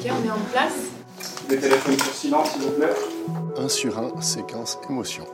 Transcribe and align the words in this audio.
Ok, 0.00 0.06
on 0.06 0.26
est 0.26 0.30
en 0.30 0.38
place. 0.50 0.72
Les 1.50 1.58
téléphones 1.58 1.98
sur 1.98 2.12
silence, 2.14 2.52
s'il 2.52 2.62
vous 2.62 2.70
plaît. 2.70 2.94
1 3.58 3.68
sur 3.68 3.98
1, 3.98 4.22
séquence 4.22 4.78
émotion. 4.88 5.24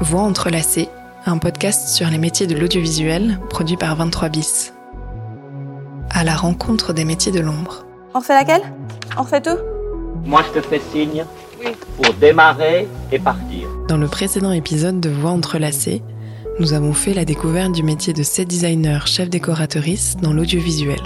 Voix 0.00 0.22
entrelacées, 0.22 0.88
un 1.26 1.36
podcast 1.36 1.88
sur 1.88 2.08
les 2.08 2.16
métiers 2.16 2.46
de 2.46 2.56
l'audiovisuel 2.56 3.38
produit 3.50 3.76
par 3.76 3.96
23 3.96 4.30
bis. 4.30 4.72
À 6.08 6.24
la 6.24 6.34
rencontre 6.36 6.94
des 6.94 7.04
métiers 7.04 7.32
de 7.32 7.40
l'ombre. 7.40 7.84
On 8.14 8.20
refait 8.20 8.32
laquelle? 8.32 8.62
On 9.18 9.24
refait 9.24 9.42
tout? 9.42 9.58
Moi, 10.24 10.42
je 10.48 10.58
te 10.58 10.66
fais 10.66 10.80
signe 10.90 11.26
pour 12.00 12.14
démarrer 12.14 12.88
et 13.12 13.18
partir. 13.18 13.68
Dans 13.88 13.98
le 13.98 14.08
précédent 14.08 14.52
épisode 14.52 15.00
de 15.00 15.10
Voix 15.10 15.32
entrelacées, 15.32 16.02
nous 16.60 16.72
avons 16.72 16.94
fait 16.94 17.12
la 17.12 17.26
découverte 17.26 17.72
du 17.72 17.82
métier 17.82 18.14
de 18.14 18.22
set 18.22 18.48
designer 18.48 19.06
chef 19.06 19.28
décoratrice 19.28 20.16
dans 20.16 20.32
l'audiovisuel. 20.32 21.02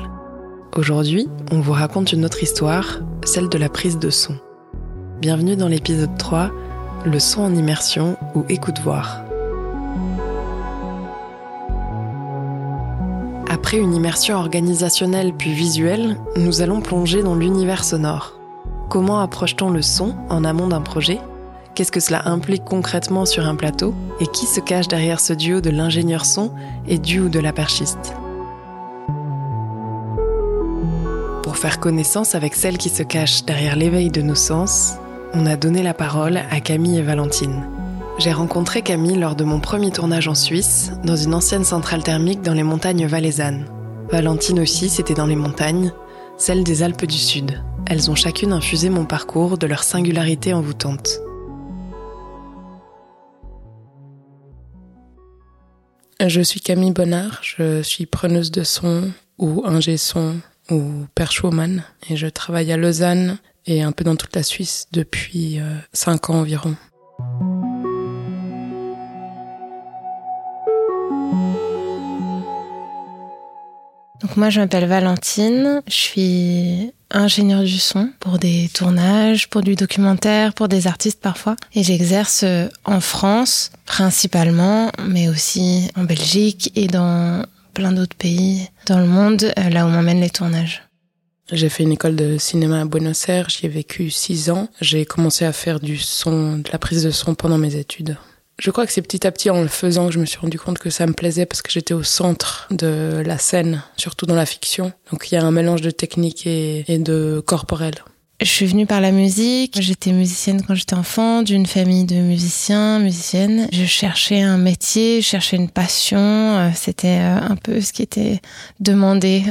Aujourd'hui, 0.77 1.29
on 1.51 1.59
vous 1.59 1.73
raconte 1.73 2.13
une 2.13 2.25
autre 2.25 2.45
histoire, 2.45 3.01
celle 3.25 3.49
de 3.49 3.59
la 3.59 3.69
prise 3.69 3.99
de 3.99 4.09
son. 4.09 4.37
Bienvenue 5.21 5.57
dans 5.57 5.67
l'épisode 5.67 6.17
3, 6.17 6.53
le 7.05 7.19
son 7.19 7.43
en 7.43 7.53
immersion 7.53 8.17
ou 8.37 8.45
écoute 8.49 8.79
voir. 8.79 9.25
Après 13.49 13.79
une 13.79 13.95
immersion 13.95 14.37
organisationnelle 14.37 15.33
puis 15.37 15.53
visuelle, 15.53 16.17
nous 16.37 16.61
allons 16.61 16.81
plonger 16.81 17.25
dans 17.25 17.35
l'univers 17.35 17.83
sonore. 17.83 18.39
Comment 18.89 19.19
approche-t-on 19.19 19.71
le 19.71 19.83
son 19.83 20.15
en 20.29 20.45
amont 20.45 20.69
d'un 20.69 20.83
projet? 20.83 21.19
Qu'est-ce 21.75 21.91
que 21.91 21.99
cela 21.99 22.29
implique 22.29 22.65
concrètement 22.65 23.27
sur 23.27 23.45
un 23.45 23.57
plateau? 23.57 23.93
Et 24.21 24.27
qui 24.29 24.47
se 24.47 24.61
cache 24.61 24.87
derrière 24.87 25.19
ce 25.19 25.33
duo 25.33 25.61
de 25.61 25.71
l'ingénieur 25.71 26.25
son 26.25 26.53
et 26.87 26.99
du 26.99 27.19
ou 27.19 27.29
de 27.29 27.41
la 27.41 27.53
perchiste? 27.53 28.15
Faire 31.61 31.79
connaissance 31.79 32.35
avec 32.35 32.55
celle 32.55 32.79
qui 32.79 32.89
se 32.89 33.03
cache 33.03 33.45
derrière 33.45 33.77
l'éveil 33.77 34.09
de 34.09 34.23
nos 34.23 34.35
sens, 34.35 34.95
on 35.35 35.45
a 35.45 35.57
donné 35.57 35.83
la 35.83 35.93
parole 35.93 36.39
à 36.51 36.59
Camille 36.61 36.97
et 36.97 37.03
Valentine. 37.03 37.69
J'ai 38.19 38.33
rencontré 38.33 38.81
Camille 38.81 39.19
lors 39.19 39.37
de 39.37 39.45
mon 39.45 39.61
premier 39.61 39.91
tournage 39.91 40.27
en 40.27 40.35
Suisse, 40.35 40.91
dans 41.05 41.17
une 41.17 41.35
ancienne 41.35 41.65
centrale 41.65 42.03
thermique 42.03 42.41
dans 42.41 42.55
les 42.55 42.63
montagnes 42.63 43.07
valaisannes. 43.07 43.67
Valentine 44.11 44.61
aussi, 44.61 44.89
c'était 44.89 45.13
dans 45.13 45.27
les 45.27 45.37
montagnes, 45.37 45.93
celles 46.39 46.65
des 46.65 46.83
Alpes 46.83 47.05
du 47.05 47.19
Sud. 47.19 47.63
Elles 47.87 48.11
ont 48.11 48.15
chacune 48.15 48.55
infusé 48.55 48.89
mon 48.89 49.05
parcours 49.05 49.59
de 49.59 49.67
leur 49.67 49.85
singularité 49.85 50.55
envoûtante. 50.55 51.21
Je 56.27 56.41
suis 56.41 56.63
Camille 56.63 56.93
Bonnard, 56.93 57.41
je 57.43 57.83
suis 57.83 58.07
preneuse 58.07 58.51
de 58.51 58.65
son 58.65 59.11
ou 59.37 59.63
ingé 59.67 59.99
son 59.99 60.37
ou 60.71 61.07
perchwoman 61.15 61.85
et 62.09 62.17
je 62.17 62.27
travaille 62.27 62.73
à 62.73 62.77
Lausanne 62.77 63.39
et 63.67 63.83
un 63.83 63.93
peu 63.93 64.05
dans 64.05 64.17
toute 64.17 64.35
la 64.35 64.43
Suisse 64.43 64.87
depuis 64.93 65.61
5 65.93 66.31
ans 66.31 66.41
environ. 66.41 66.77
Donc 74.21 74.37
moi 74.37 74.51
je 74.51 74.61
m'appelle 74.61 74.87
Valentine, 74.87 75.83
je 75.89 75.95
suis 75.95 76.93
ingénieure 77.11 77.65
du 77.65 77.79
son 77.79 78.11
pour 78.21 78.39
des 78.39 78.69
tournages, 78.73 79.49
pour 79.49 79.63
du 79.63 79.75
documentaire, 79.75 80.53
pour 80.53 80.69
des 80.69 80.87
artistes 80.87 81.21
parfois. 81.21 81.57
Et 81.75 81.83
j'exerce 81.83 82.45
en 82.85 83.01
France 83.01 83.73
principalement, 83.87 84.93
mais 85.09 85.29
aussi 85.29 85.91
en 85.97 86.05
Belgique 86.05 86.71
et 86.77 86.87
dans 86.87 87.45
plein 87.81 87.93
d'autres 87.93 88.17
pays 88.17 88.69
dans 88.85 88.99
le 88.99 89.07
monde, 89.07 89.55
là 89.57 89.87
où 89.87 89.89
m'emmènent 89.89 90.21
les 90.21 90.29
tournages. 90.29 90.83
J'ai 91.51 91.71
fait 91.71 91.83
une 91.83 91.93
école 91.93 92.15
de 92.15 92.37
cinéma 92.37 92.83
à 92.83 92.85
Buenos 92.85 93.27
Aires, 93.31 93.49
j'y 93.49 93.65
ai 93.65 93.69
vécu 93.71 94.11
six 94.11 94.51
ans. 94.51 94.69
J'ai 94.83 95.07
commencé 95.07 95.47
à 95.47 95.53
faire 95.55 95.81
du 95.81 95.97
son, 95.97 96.59
de 96.59 96.71
la 96.71 96.79
prise 96.79 97.05
de 97.05 97.11
son 97.11 97.35
pendant 97.35 97.57
mes 97.57 97.77
études. 97.77 98.19
Je 98.59 98.71
crois 98.71 98.85
que 98.85 98.93
c'est 98.93 99.01
petit 99.01 99.27
à 99.27 99.33
petit 99.33 99.49
en 99.49 99.63
le 99.63 99.69
faisant 99.69 100.09
que 100.09 100.13
je 100.13 100.19
me 100.19 100.27
suis 100.27 100.39
rendu 100.39 100.59
compte 100.59 100.79
que 100.79 100.91
ça 100.91 101.07
me 101.07 101.15
plaisait 101.15 101.47
parce 101.47 101.63
que 101.63 101.73
j'étais 101.73 101.95
au 101.95 102.03
centre 102.03 102.69
de 102.71 103.23
la 103.25 103.39
scène, 103.39 103.83
surtout 103.97 104.27
dans 104.27 104.35
la 104.35 104.45
fiction. 104.45 104.93
Donc 105.11 105.33
il 105.33 105.37
y 105.37 105.39
a 105.39 105.43
un 105.43 105.51
mélange 105.51 105.81
de 105.81 105.91
technique 105.91 106.47
et 106.47 106.85
de 106.99 107.43
corporel. 107.47 107.95
Je 108.41 108.47
suis 108.47 108.65
venue 108.65 108.87
par 108.87 109.03
la 109.03 109.13
musique. 109.13 109.83
J'étais 109.83 110.13
musicienne 110.13 110.63
quand 110.67 110.75
j'étais 110.75 110.95
enfant, 110.95 111.43
d'une 111.43 111.67
famille 111.67 112.05
de 112.05 112.17
musiciens, 112.17 112.99
musiciennes. 112.99 113.69
Je 113.71 113.85
cherchais 113.85 114.41
un 114.41 114.57
métier, 114.57 115.21
je 115.21 115.27
cherchais 115.27 115.57
une 115.57 115.69
passion. 115.69 116.73
C'était 116.75 117.19
un 117.19 117.57
peu 117.57 117.83
ce 117.83 117.93
qui 117.93 118.01
était 118.01 118.41
demandé 118.81 119.43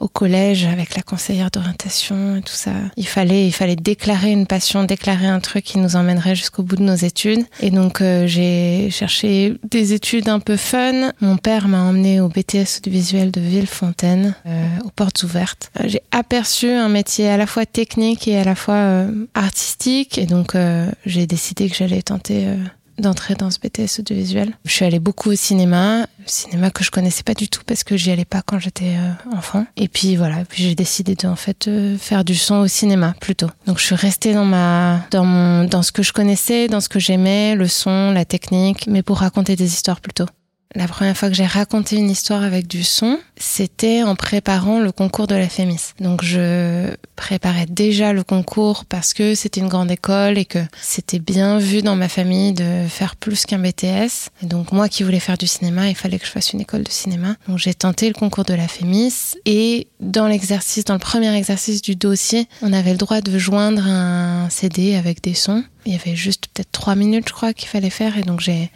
au 0.00 0.08
collège 0.08 0.64
avec 0.64 0.96
la 0.96 1.02
conseillère 1.02 1.50
d'orientation 1.50 2.36
et 2.36 2.40
tout 2.40 2.54
ça. 2.54 2.72
Il 2.96 3.06
fallait, 3.06 3.46
il 3.46 3.52
fallait 3.52 3.76
déclarer 3.76 4.32
une 4.32 4.46
passion, 4.46 4.84
déclarer 4.84 5.26
un 5.26 5.40
truc 5.40 5.64
qui 5.64 5.78
nous 5.78 5.96
emmènerait 5.96 6.34
jusqu'au 6.34 6.62
bout 6.62 6.76
de 6.76 6.82
nos 6.82 6.94
études. 6.94 7.44
Et 7.60 7.70
donc 7.70 8.00
j'ai 8.00 8.88
cherché 8.90 9.56
des 9.70 9.92
études 9.92 10.30
un 10.30 10.40
peu 10.40 10.56
fun. 10.56 11.12
Mon 11.20 11.36
père 11.36 11.68
m'a 11.68 11.82
emmené 11.82 12.22
au 12.22 12.28
BTS 12.28 12.78
audiovisuel 12.78 13.30
de 13.30 13.42
Villefontaine, 13.42 14.34
euh, 14.46 14.66
aux 14.86 14.90
portes 14.90 15.22
ouvertes. 15.22 15.70
J'ai 15.84 16.00
aperçu 16.12 16.70
un 16.70 16.88
métier 16.88 17.28
à 17.28 17.36
la 17.36 17.46
fois 17.46 17.66
technique 17.66 18.26
et 18.26 18.37
à 18.38 18.44
la 18.44 18.54
fois 18.54 18.74
euh, 18.74 19.26
artistique 19.34 20.18
et 20.18 20.26
donc 20.26 20.54
euh, 20.54 20.90
j'ai 21.06 21.26
décidé 21.26 21.68
que 21.68 21.76
j'allais 21.76 22.02
tenter 22.02 22.46
euh, 22.46 22.56
d'entrer 22.98 23.34
dans 23.34 23.50
ce 23.50 23.58
BTS 23.58 24.00
audiovisuel. 24.00 24.52
Je 24.64 24.72
suis 24.72 24.84
allée 24.84 24.98
beaucoup 24.98 25.30
au 25.30 25.34
cinéma, 25.34 26.06
cinéma 26.26 26.70
que 26.70 26.82
je 26.82 26.90
connaissais 26.90 27.22
pas 27.22 27.34
du 27.34 27.48
tout 27.48 27.62
parce 27.66 27.84
que 27.84 27.96
j'y 27.96 28.10
allais 28.10 28.24
pas 28.24 28.42
quand 28.42 28.58
j'étais 28.58 28.96
enfant. 29.32 29.66
Et 29.76 29.86
puis 29.86 30.16
voilà, 30.16 30.44
puis 30.48 30.64
j'ai 30.64 30.74
décidé 30.74 31.14
de 31.14 31.28
en 31.28 31.36
fait 31.36 31.70
faire 31.98 32.24
du 32.24 32.34
son 32.34 32.56
au 32.56 32.66
cinéma 32.66 33.14
plutôt. 33.20 33.48
Donc 33.66 33.78
je 33.78 33.84
suis 33.84 33.94
restée 33.94 34.34
dans 34.34 34.44
ma 34.44 35.06
dans 35.12 35.62
dans 35.68 35.84
ce 35.84 35.92
que 35.92 36.02
je 36.02 36.12
connaissais, 36.12 36.66
dans 36.66 36.80
ce 36.80 36.88
que 36.88 36.98
j'aimais, 36.98 37.54
le 37.54 37.68
son, 37.68 38.10
la 38.10 38.24
technique, 38.24 38.88
mais 38.88 39.02
pour 39.02 39.18
raconter 39.18 39.54
des 39.54 39.72
histoires 39.72 40.00
plutôt. 40.00 40.26
La 40.74 40.86
première 40.86 41.16
fois 41.16 41.30
que 41.30 41.34
j'ai 41.34 41.46
raconté 41.46 41.96
une 41.96 42.10
histoire 42.10 42.42
avec 42.42 42.66
du 42.66 42.84
son, 42.84 43.18
c'était 43.38 44.02
en 44.02 44.14
préparant 44.14 44.80
le 44.80 44.92
concours 44.92 45.26
de 45.26 45.34
la 45.34 45.48
FEMIS. 45.48 45.94
Donc 45.98 46.22
je 46.22 46.94
préparais 47.16 47.64
déjà 47.64 48.12
le 48.12 48.22
concours 48.22 48.84
parce 48.84 49.14
que 49.14 49.34
c'était 49.34 49.60
une 49.60 49.68
grande 49.68 49.90
école 49.90 50.36
et 50.36 50.44
que 50.44 50.58
c'était 50.80 51.20
bien 51.20 51.58
vu 51.58 51.80
dans 51.80 51.96
ma 51.96 52.08
famille 52.08 52.52
de 52.52 52.84
faire 52.86 53.16
plus 53.16 53.46
qu'un 53.46 53.58
BTS. 53.58 54.28
Et 54.42 54.46
donc 54.46 54.72
moi 54.72 54.90
qui 54.90 55.04
voulais 55.04 55.20
faire 55.20 55.38
du 55.38 55.46
cinéma, 55.46 55.88
il 55.88 55.94
fallait 55.94 56.18
que 56.18 56.26
je 56.26 56.30
fasse 56.30 56.52
une 56.52 56.60
école 56.60 56.82
de 56.82 56.90
cinéma. 56.90 57.36
Donc 57.48 57.56
j'ai 57.56 57.72
tenté 57.72 58.06
le 58.06 58.14
concours 58.14 58.44
de 58.44 58.54
la 58.54 58.68
FEMIS 58.68 59.36
et 59.46 59.88
dans 60.00 60.26
l'exercice, 60.26 60.84
dans 60.84 60.94
le 60.94 61.00
premier 61.00 61.34
exercice 61.34 61.80
du 61.80 61.96
dossier, 61.96 62.46
on 62.60 62.74
avait 62.74 62.92
le 62.92 62.98
droit 62.98 63.22
de 63.22 63.38
joindre 63.38 63.86
un 63.86 64.50
CD 64.50 64.96
avec 64.96 65.22
des 65.22 65.34
sons. 65.34 65.64
Il 65.88 65.94
y 65.94 65.96
avait 65.96 66.16
juste 66.16 66.48
peut-être 66.52 66.70
trois 66.70 66.94
minutes, 66.94 67.28
je 67.28 67.32
crois, 67.32 67.54
qu'il 67.54 67.66
fallait 67.66 67.88
faire. 67.88 68.18
Et 68.18 68.22
donc, 68.22 68.40
j'ai, 68.40 68.70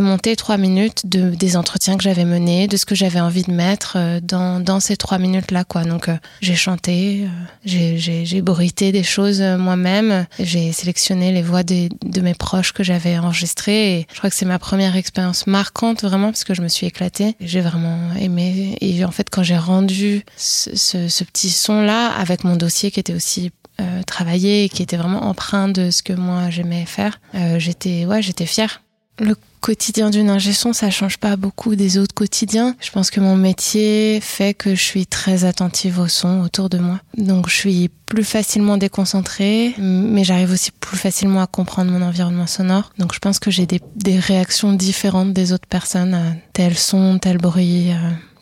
monté 0.00 0.34
trois 0.34 0.56
minutes 0.56 1.06
de, 1.06 1.30
des 1.30 1.56
entretiens 1.56 1.96
que 1.96 2.02
j'avais 2.02 2.24
menés, 2.24 2.66
de 2.66 2.76
ce 2.76 2.84
que 2.84 2.96
j'avais 2.96 3.20
envie 3.20 3.44
de 3.44 3.52
mettre 3.52 3.96
dans, 4.20 4.58
dans 4.58 4.80
ces 4.80 4.96
trois 4.96 5.18
minutes-là, 5.18 5.62
quoi. 5.62 5.84
Donc, 5.84 6.08
euh, 6.08 6.16
j'ai 6.40 6.56
chanté, 6.56 7.22
euh, 7.22 7.28
j'ai, 7.64 7.98
j'ai, 7.98 8.42
bruité 8.42 8.90
des 8.90 9.04
choses 9.04 9.40
moi-même. 9.40 10.26
J'ai 10.40 10.72
sélectionné 10.72 11.30
les 11.30 11.42
voix 11.42 11.62
de 11.62 12.20
mes 12.20 12.34
proches 12.34 12.72
que 12.72 12.82
j'avais 12.82 13.16
enregistrées. 13.16 14.00
Et 14.00 14.06
je 14.12 14.18
crois 14.18 14.28
que 14.28 14.34
c'est 14.34 14.44
ma 14.44 14.58
première 14.58 14.96
expérience 14.96 15.46
marquante, 15.46 16.02
vraiment, 16.02 16.32
parce 16.32 16.42
que 16.42 16.54
je 16.54 16.62
me 16.62 16.68
suis 16.68 16.88
éclatée. 16.88 17.36
J'ai 17.38 17.60
vraiment 17.60 18.12
aimé. 18.18 18.76
Et 18.80 19.04
en 19.04 19.12
fait, 19.12 19.30
quand 19.30 19.44
j'ai 19.44 19.56
rendu 19.56 20.24
ce 20.36 21.22
petit 21.22 21.50
son-là 21.50 22.08
avec 22.08 22.42
mon 22.42 22.56
dossier 22.56 22.90
qui 22.90 22.98
était 22.98 23.14
aussi 23.14 23.52
euh, 23.80 24.02
travaillé 24.04 24.64
et 24.64 24.68
qui 24.68 24.82
était 24.82 24.96
vraiment 24.96 25.24
empreint 25.24 25.68
de 25.68 25.90
ce 25.90 26.02
que 26.02 26.12
moi 26.12 26.50
j'aimais 26.50 26.86
faire. 26.86 27.20
Euh, 27.34 27.58
j'étais 27.58 28.06
ouais, 28.06 28.22
j'étais 28.22 28.46
fière. 28.46 28.82
Le 29.18 29.34
quotidien 29.60 30.10
d'une 30.10 30.30
ingé 30.30 30.52
son, 30.52 30.72
ça 30.72 30.90
change 30.90 31.18
pas 31.18 31.36
beaucoup 31.36 31.74
des 31.74 31.98
autres 31.98 32.14
quotidiens. 32.14 32.76
Je 32.80 32.90
pense 32.90 33.10
que 33.10 33.20
mon 33.20 33.34
métier 33.34 34.20
fait 34.20 34.54
que 34.54 34.74
je 34.74 34.82
suis 34.82 35.06
très 35.06 35.44
attentive 35.44 35.98
au 35.98 36.08
son 36.08 36.40
autour 36.40 36.68
de 36.68 36.78
moi. 36.78 37.00
Donc 37.16 37.48
je 37.48 37.54
suis 37.54 37.90
plus 38.06 38.24
facilement 38.24 38.76
déconcentrée, 38.76 39.74
mais 39.78 40.22
j'arrive 40.22 40.52
aussi 40.52 40.70
plus 40.70 40.96
facilement 40.96 41.42
à 41.42 41.46
comprendre 41.46 41.90
mon 41.90 42.02
environnement 42.02 42.46
sonore. 42.46 42.92
Donc 42.98 43.14
je 43.14 43.18
pense 43.18 43.38
que 43.38 43.50
j'ai 43.50 43.66
des, 43.66 43.80
des 43.96 44.18
réactions 44.18 44.72
différentes 44.72 45.32
des 45.32 45.52
autres 45.52 45.68
personnes 45.68 46.14
à 46.14 46.34
tel 46.52 46.78
son, 46.78 47.18
tel 47.18 47.38
bruit. 47.38 47.90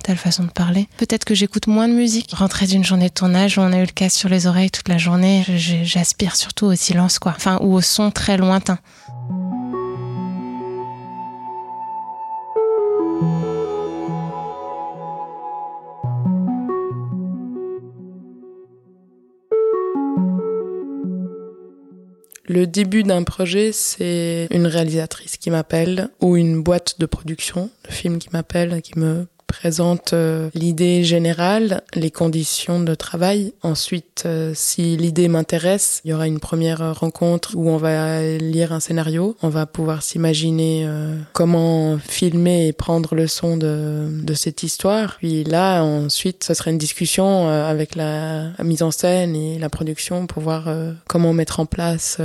Telle 0.05 0.19
façon 0.19 0.45
de 0.45 0.51
parler. 0.51 0.87
Peut-être 0.99 1.25
que 1.25 1.35
j'écoute 1.35 1.67
moins 1.67 1.89
de 1.89 1.95
musique. 1.95 2.35
Rentrer 2.35 2.67
d'une 2.67 2.85
journée 2.85 3.09
de 3.09 3.15
tournage 3.15 3.57
où 3.57 3.63
on 3.63 3.73
a 3.73 3.79
eu 3.79 3.87
le 3.87 3.87
casque 3.87 4.19
sur 4.19 4.29
les 4.29 4.47
oreilles 4.47 4.71
toute 4.71 4.91
la 4.91 4.99
journée, 4.99 5.43
j'aspire 5.57 6.37
surtout 6.37 6.67
au 6.67 6.75
silence, 6.75 7.19
quoi. 7.19 7.33
Enfin, 7.35 7.59
ou 7.63 7.73
au 7.73 7.81
son 7.81 8.11
très 8.11 8.37
lointain. 8.37 8.79
Le 22.47 22.67
début 22.67 23.05
d'un 23.05 23.23
projet, 23.23 23.73
c'est 23.73 24.49
une 24.51 24.67
réalisatrice 24.67 25.39
qui 25.39 25.49
m'appelle 25.49 26.11
ou 26.21 26.37
une 26.37 26.63
boîte 26.63 27.01
de 27.01 27.07
production, 27.07 27.71
de 27.89 27.91
film 27.91 28.19
qui 28.19 28.29
m'appelle, 28.35 28.83
qui 28.83 28.99
me 28.99 29.27
présente 29.47 30.13
euh, 30.13 30.51
l'idée 30.55 31.05
générale, 31.05 31.83
les 31.95 32.11
conditions 32.11 32.81
de 32.81 32.95
travail. 32.95 33.53
Ensuite, 33.63 34.25
euh, 34.27 34.53
si 34.55 34.97
l'idée 34.97 35.29
m'intéresse, 35.29 36.01
il 36.05 36.11
y 36.11 36.15
aura 36.15 36.27
une 36.27 36.41
première 36.41 36.99
rencontre 36.99 37.53
où 37.55 37.69
on 37.69 37.77
va 37.77 38.23
lire 38.37 38.73
un 38.73 38.81
scénario. 38.81 39.37
On 39.43 39.49
va 39.49 39.67
pouvoir 39.67 40.03
s'imaginer 40.03 40.85
euh, 40.87 41.17
comment 41.33 41.99
filmer 41.99 42.69
et 42.69 42.73
prendre 42.73 43.15
le 43.15 43.27
son 43.27 43.57
de, 43.57 44.09
de 44.23 44.35
cette 44.35 44.63
histoire. 44.63 45.17
Puis 45.19 45.45
là, 45.45 45.83
ensuite, 45.83 46.45
ce 46.45 46.55
sera 46.55 46.71
une 46.71 46.79
discussion 46.79 47.49
avec 47.49 47.95
la, 47.95 48.51
mise 48.63 48.83
en 48.83 48.91
scène 48.91 49.37
et 49.37 49.59
la 49.59 49.69
production 49.69 50.27
pour 50.27 50.43
voir 50.43 50.69
comment 51.09 51.33
mettre 51.33 51.61
en 51.61 51.67
place 51.67 52.19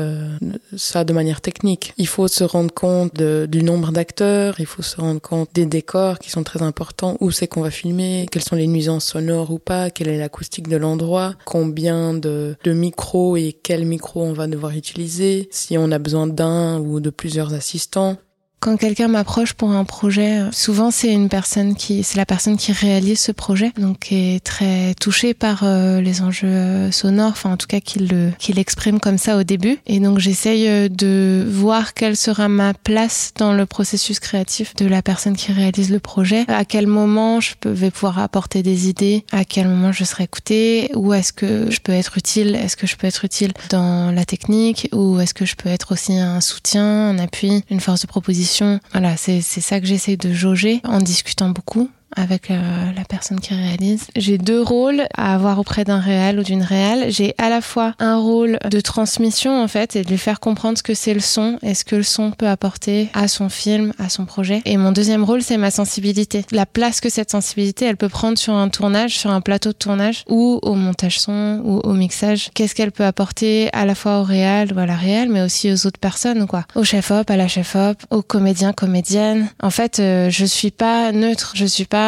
ça 0.75 1.04
de 1.04 1.13
manière 1.13 1.42
technique. 1.42 1.94
Il 1.98 2.07
faut 2.07 2.27
se 2.27 2.44
rendre 2.44 2.74
compte 2.74 3.21
du 3.21 3.63
nombre 3.63 3.92
d'acteurs, 3.92 4.56
il 4.60 4.66
faut 4.66 4.81
se 4.81 5.00
rendre 5.00 5.21
compte 5.21 5.50
des 5.54 5.66
décors 5.66 6.19
qui 6.19 6.30
sont 6.30 6.44
très 6.44 6.62
importants 6.62 7.09
où 7.20 7.32
c'est 7.32 7.48
qu'on 7.48 7.62
va 7.62 7.72
filmer, 7.72 8.26
quelles 8.32 8.44
sont 8.44 8.56
les 8.56 8.68
nuisances 8.68 9.06
sonores 9.06 9.52
ou 9.52 9.60
pas, 9.60 9.90
quelle 9.90 10.10
est 10.10 10.18
l'acoustique 10.18 10.68
de 10.68 10.78
l'endroit, 10.78 11.36
combien 11.46 12.14
de, 12.14 12.56
micros 12.66 13.38
et 13.38 13.54
quel 13.64 13.86
micro 13.86 14.22
on 14.24 14.34
va 14.34 14.48
devoir 14.48 14.74
utiliser, 14.74 15.48
si 15.52 15.78
on 15.78 15.92
a 15.92 16.00
besoin 16.00 16.28
d'un 16.28 16.80
ou 16.80 17.00
de 17.00 17.10
plusieurs 17.10 17.54
assistants. 17.54 18.18
Quand 18.60 18.76
quelqu'un 18.76 19.08
m'approche 19.08 19.54
pour 19.54 19.72
un 19.72 19.86
projet, 19.86 20.42
euh, 20.42 20.52
souvent 20.52 20.92
c'est 20.92 21.14
une 21.14 21.30
personne 21.30 21.76
qui, 21.76 22.04
c'est 22.04 22.18
la 22.18 22.26
personne 22.26 22.58
qui 22.58 22.74
réalise 22.74 23.20
ce 23.20 23.32
projet, 23.32 23.72
donc 23.78 24.00
qui 24.00 24.36
est 24.36 24.44
très 24.44 24.94
touchée 24.96 25.34
par 25.34 25.62
euh, 25.64 26.02
les 26.02 26.22
enjeux 26.22 26.48
euh, 26.48 26.92
sonores, 26.92 27.32
enfin 27.32 27.54
en 27.54 27.58
tout 27.58 27.68
cas 27.68 27.80
qu'il 27.80 28.10
le, 28.10 28.32
qu'il 28.38 28.60
exprime 28.60 29.00
comme 29.00 29.18
ça 29.18 29.38
au 29.38 29.44
début. 29.44 29.78
Et 29.88 30.02
donc 30.02 30.20
j'essaye 30.20 30.90
de 30.90 31.48
voir 31.50 31.94
quelle 31.94 32.18
sera 32.18 32.50
ma 32.50 32.74
place 32.74 33.32
dans 33.38 33.54
le 33.54 33.66
processus 33.66 34.20
créatif 34.20 34.76
de 34.76 34.88
la 34.88 35.02
personne 35.02 35.38
qui 35.38 35.54
réalise 35.54 35.90
le 35.90 36.00
projet, 36.00 36.44
à 36.50 36.66
quel 36.66 36.86
moment 36.86 37.40
je 37.40 37.54
vais 37.64 37.92
pouvoir 37.92 38.20
apporter 38.20 38.62
des 38.62 38.90
idées, 38.90 39.24
à 39.32 39.46
quel 39.46 39.70
moment 39.70 39.94
je 39.94 40.04
serai 40.04 40.26
écoutée, 40.26 40.92
où 40.96 41.14
est-ce 41.14 41.32
que 41.32 41.72
je 41.72 41.80
peux 41.80 41.94
être 41.94 42.18
utile, 42.18 42.56
est-ce 42.56 42.76
que 42.76 42.88
je 42.88 42.98
peux 42.98 43.08
être 43.08 43.24
utile 43.24 43.54
dans 43.70 44.12
la 44.12 44.26
technique, 44.26 44.90
ou 44.92 45.18
est-ce 45.22 45.34
que 45.34 45.46
je 45.46 45.56
peux 45.56 45.70
être 45.70 45.94
aussi 45.94 46.18
un 46.18 46.42
soutien, 46.42 47.10
un 47.10 47.20
appui, 47.20 47.64
une 47.70 47.80
force 47.80 48.02
de 48.02 48.08
proposition? 48.08 48.49
Voilà, 48.92 49.18
c'est 49.18 49.42
ça 49.42 49.80
que 49.80 49.86
j'essaie 49.86 50.18
de 50.18 50.31
jauger 50.34 50.81
en 50.84 51.00
discutant 51.00 51.50
beaucoup 51.50 51.90
avec 52.16 52.52
euh, 52.52 52.58
la 52.96 53.04
personne 53.04 53.40
qui 53.40 53.54
réalise. 53.54 54.08
J'ai 54.16 54.38
deux 54.38 54.62
rôles 54.62 55.04
à 55.16 55.34
avoir 55.36 55.60
auprès 55.60 55.84
d'un 55.84 56.00
réel 56.00 56.40
ou 56.40 56.44
d'une 56.44 56.64
réelle. 56.64 57.12
J'ai 57.12 57.36
à 57.38 57.50
la 57.50 57.62
fois 57.62 57.94
un 58.00 58.18
rôle 58.18 58.60
de 58.70 58.80
transmission 58.82 59.62
en 59.62 59.68
fait 59.68 59.96
et 59.96 60.04
de 60.04 60.10
lui 60.10 60.18
faire 60.18 60.40
comprendre 60.40 60.78
ce 60.78 60.84
que 60.84 60.94
c'est 60.94 61.14
le 61.14 61.20
son 61.20 61.60
et 61.62 61.74
ce 61.74 61.84
que 61.86 61.96
le 61.96 62.04
son 62.04 62.32
peut 62.32 62.48
apporter 62.48 63.10
à 63.14 63.28
son 63.28 63.50
film, 63.50 63.94
à 64.00 64.10
son 64.10 64.26
projet. 64.26 64.62
Et 64.66 64.78
mon 64.78 64.92
deuxième 64.92 65.24
rôle, 65.24 65.42
c'est 65.42 65.58
ma 65.58 65.72
sensibilité. 65.72 66.46
La 66.52 66.66
place 66.66 67.02
que 67.02 67.10
cette 67.10 67.32
sensibilité, 67.32 67.86
elle 67.86 67.98
peut 67.98 68.10
prendre 68.10 68.38
sur 68.38 68.54
un 68.54 68.70
tournage, 68.70 69.18
sur 69.18 69.32
un 69.32 69.42
plateau 69.42 69.70
de 69.70 69.78
tournage 69.78 70.24
ou 70.28 70.60
au 70.62 70.76
montage 70.76 71.20
son 71.20 71.62
ou 71.64 71.80
au 71.80 71.94
mixage. 71.94 72.50
Qu'est-ce 72.54 72.76
qu'elle 72.76 72.92
peut 72.92 73.06
apporter 73.06 73.70
à 73.74 73.86
la 73.86 73.96
fois 73.96 74.20
au 74.20 74.24
réel 74.24 74.74
ou 74.74 74.80
à 74.80 74.86
la 74.86 74.96
réelle, 74.96 75.30
mais 75.30 75.42
aussi 75.42 75.72
aux 75.72 75.88
autres 75.88 76.00
personnes 76.00 76.48
quoi. 76.48 76.66
Au 76.76 76.84
chef-op, 76.84 77.30
à 77.30 77.38
la 77.38 77.48
chef-op, 77.48 77.98
aux 78.10 78.22
comédiens, 78.22 78.74
comédiennes. 78.74 79.50
En 79.62 79.70
fait, 79.70 80.00
euh, 80.00 80.30
je 80.30 80.46
suis 80.46 80.72
pas 80.72 81.12
neutre, 81.12 81.54
je 81.56 81.66
suis 81.66 81.86
pas 81.86 81.99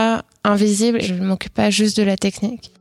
invisible, 0.44 1.02
je 1.02 1.14
ne 1.14 1.26
m'occupe 1.26 1.54
pas 1.54 1.70
juste 1.70 1.98
de 1.98 2.04
la 2.04 2.18
technique. 2.18 2.74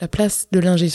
La 0.00 0.08
place 0.08 0.48
de 0.50 0.60
l'ingé 0.60 0.88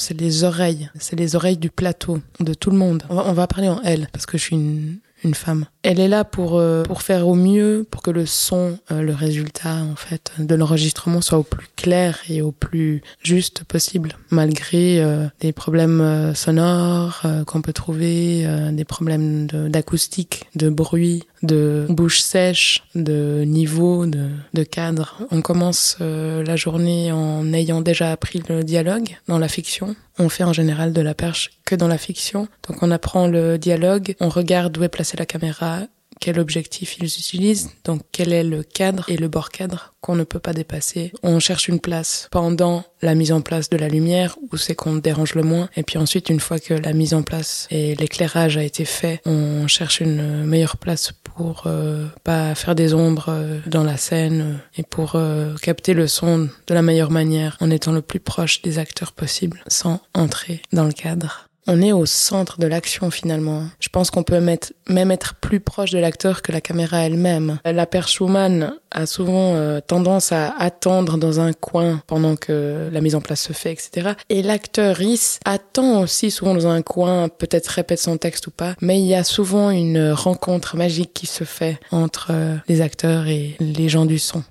c'est 0.00 0.20
les 0.20 0.42
oreilles, 0.42 0.90
c'est 0.98 1.16
les 1.16 1.36
oreilles 1.36 1.58
du 1.58 1.70
plateau, 1.70 2.20
de 2.40 2.54
tout 2.54 2.70
le 2.70 2.76
monde. 2.76 3.04
On 3.08 3.32
va, 3.32 3.46
parler 3.46 3.68
en 3.68 3.80
elle, 3.82 4.08
parce 4.12 4.26
que 4.26 4.36
je 4.36 4.42
suis 4.42 4.56
une 4.56 5.34
femme. 5.34 5.66
Elle 5.88 6.00
est 6.00 6.08
là 6.08 6.24
pour 6.24 6.58
euh, 6.58 6.82
pour 6.82 7.00
faire 7.00 7.28
au 7.28 7.36
mieux, 7.36 7.86
pour 7.88 8.02
que 8.02 8.10
le 8.10 8.26
son, 8.26 8.76
euh, 8.90 9.02
le 9.02 9.14
résultat 9.14 9.76
en 9.76 9.94
fait 9.94 10.32
de 10.36 10.52
l'enregistrement 10.56 11.20
soit 11.20 11.38
au 11.38 11.44
plus 11.44 11.68
clair 11.76 12.18
et 12.28 12.42
au 12.42 12.50
plus 12.50 13.02
juste 13.22 13.62
possible, 13.62 14.16
malgré 14.30 15.00
euh, 15.00 15.28
des 15.38 15.52
problèmes 15.52 16.34
sonores 16.34 17.22
qu'on 17.46 17.62
peut 17.62 17.72
trouver, 17.72 18.44
des 18.72 18.84
problèmes 18.84 19.46
d'acoustique, 19.46 20.46
de, 20.56 20.70
bruit, 20.70 21.22
de 21.44 21.86
bouche 21.88 22.20
sèche, 22.20 22.82
de 22.96 23.44
niveau, 23.46 24.06
de, 24.06 24.26
de 24.54 24.64
cadre. 24.64 25.16
On 25.30 25.40
commence 25.40 25.98
la 26.00 26.56
journée 26.56 27.12
en 27.12 27.52
ayant 27.52 27.80
déjà 27.80 28.10
appris 28.10 28.42
le 28.48 28.64
dialogue 28.64 29.16
dans 29.28 29.38
la 29.38 29.48
fiction. 29.48 29.94
On 30.18 30.30
fait 30.30 30.44
en 30.44 30.52
général 30.52 30.94
de 30.94 31.02
la 31.02 31.14
perche 31.14 31.50
que 31.66 31.74
dans 31.74 31.88
la 31.88 31.98
fiction. 31.98 32.48
Donc 32.66 32.82
on 32.82 32.90
apprend 32.90 33.26
le 33.26 33.58
dialogue, 33.58 34.14
on 34.20 34.30
regarde 34.30 34.78
où 34.78 34.82
est 34.82 34.88
placée 34.88 35.16
la 35.18 35.26
caméra, 35.26 35.75
quel 36.20 36.38
objectif 36.38 36.96
ils 36.98 37.04
utilisent, 37.04 37.70
donc 37.84 38.02
quel 38.12 38.32
est 38.32 38.44
le 38.44 38.62
cadre 38.62 39.04
et 39.08 39.16
le 39.16 39.28
bord 39.28 39.50
cadre 39.50 39.92
qu'on 40.00 40.14
ne 40.14 40.24
peut 40.24 40.38
pas 40.38 40.52
dépasser. 40.52 41.12
On 41.22 41.40
cherche 41.40 41.68
une 41.68 41.80
place 41.80 42.28
pendant 42.30 42.84
la 43.02 43.14
mise 43.14 43.32
en 43.32 43.40
place 43.40 43.68
de 43.68 43.76
la 43.76 43.88
lumière 43.88 44.36
où 44.50 44.56
c'est 44.56 44.74
qu'on 44.74 44.96
dérange 44.96 45.34
le 45.34 45.42
moins 45.42 45.68
et 45.76 45.82
puis 45.82 45.98
ensuite 45.98 46.28
une 46.28 46.40
fois 46.40 46.58
que 46.58 46.74
la 46.74 46.92
mise 46.92 47.14
en 47.14 47.22
place 47.22 47.66
et 47.70 47.94
l'éclairage 47.96 48.56
a 48.56 48.62
été 48.62 48.84
fait, 48.84 49.20
on 49.26 49.66
cherche 49.66 50.00
une 50.00 50.44
meilleure 50.44 50.76
place 50.76 51.12
pour 51.12 51.64
euh, 51.66 52.06
pas 52.24 52.54
faire 52.54 52.74
des 52.74 52.94
ombres 52.94 53.26
euh, 53.28 53.60
dans 53.66 53.84
la 53.84 53.96
scène 53.96 54.60
et 54.76 54.82
pour 54.82 55.16
euh, 55.16 55.54
capter 55.56 55.92
le 55.92 56.06
son 56.06 56.48
de 56.66 56.74
la 56.74 56.82
meilleure 56.82 57.10
manière 57.10 57.56
en 57.60 57.70
étant 57.70 57.92
le 57.92 58.02
plus 58.02 58.20
proche 58.20 58.62
des 58.62 58.78
acteurs 58.78 59.12
possible 59.12 59.62
sans 59.68 60.00
entrer 60.14 60.62
dans 60.72 60.84
le 60.84 60.92
cadre 60.92 61.45
on 61.66 61.82
est 61.82 61.92
au 61.92 62.06
centre 62.06 62.58
de 62.58 62.66
l'action 62.66 63.10
finalement. 63.10 63.64
Je 63.80 63.88
pense 63.88 64.10
qu'on 64.10 64.22
peut 64.22 64.40
même 64.40 65.10
être 65.10 65.34
plus 65.34 65.60
proche 65.60 65.90
de 65.90 65.98
l'acteur 65.98 66.42
que 66.42 66.52
la 66.52 66.60
caméra 66.60 66.98
elle-même. 66.98 67.58
La 67.64 67.86
perchwoman 67.86 68.74
a 68.90 69.06
souvent 69.06 69.54
euh, 69.54 69.80
tendance 69.80 70.32
à 70.32 70.54
attendre 70.58 71.18
dans 71.18 71.40
un 71.40 71.52
coin 71.52 72.02
pendant 72.06 72.36
que 72.36 72.88
la 72.90 73.00
mise 73.00 73.14
en 73.14 73.20
place 73.20 73.42
se 73.42 73.52
fait, 73.52 73.72
etc. 73.72 74.12
Et 74.28 74.42
l'acteur 74.42 75.00
Is 75.00 75.38
attend 75.44 76.02
aussi 76.02 76.30
souvent 76.30 76.54
dans 76.54 76.66
un 76.66 76.82
coin, 76.82 77.28
peut-être 77.28 77.68
répète 77.68 77.98
son 77.98 78.16
texte 78.16 78.46
ou 78.46 78.50
pas, 78.50 78.74
mais 78.80 79.00
il 79.00 79.06
y 79.06 79.14
a 79.14 79.24
souvent 79.24 79.70
une 79.70 80.10
rencontre 80.12 80.76
magique 80.76 81.12
qui 81.12 81.26
se 81.26 81.44
fait 81.44 81.78
entre 81.90 82.28
euh, 82.30 82.56
les 82.68 82.80
acteurs 82.80 83.26
et 83.26 83.56
les 83.60 83.88
gens 83.88 84.06
du 84.06 84.18
son 84.18 84.42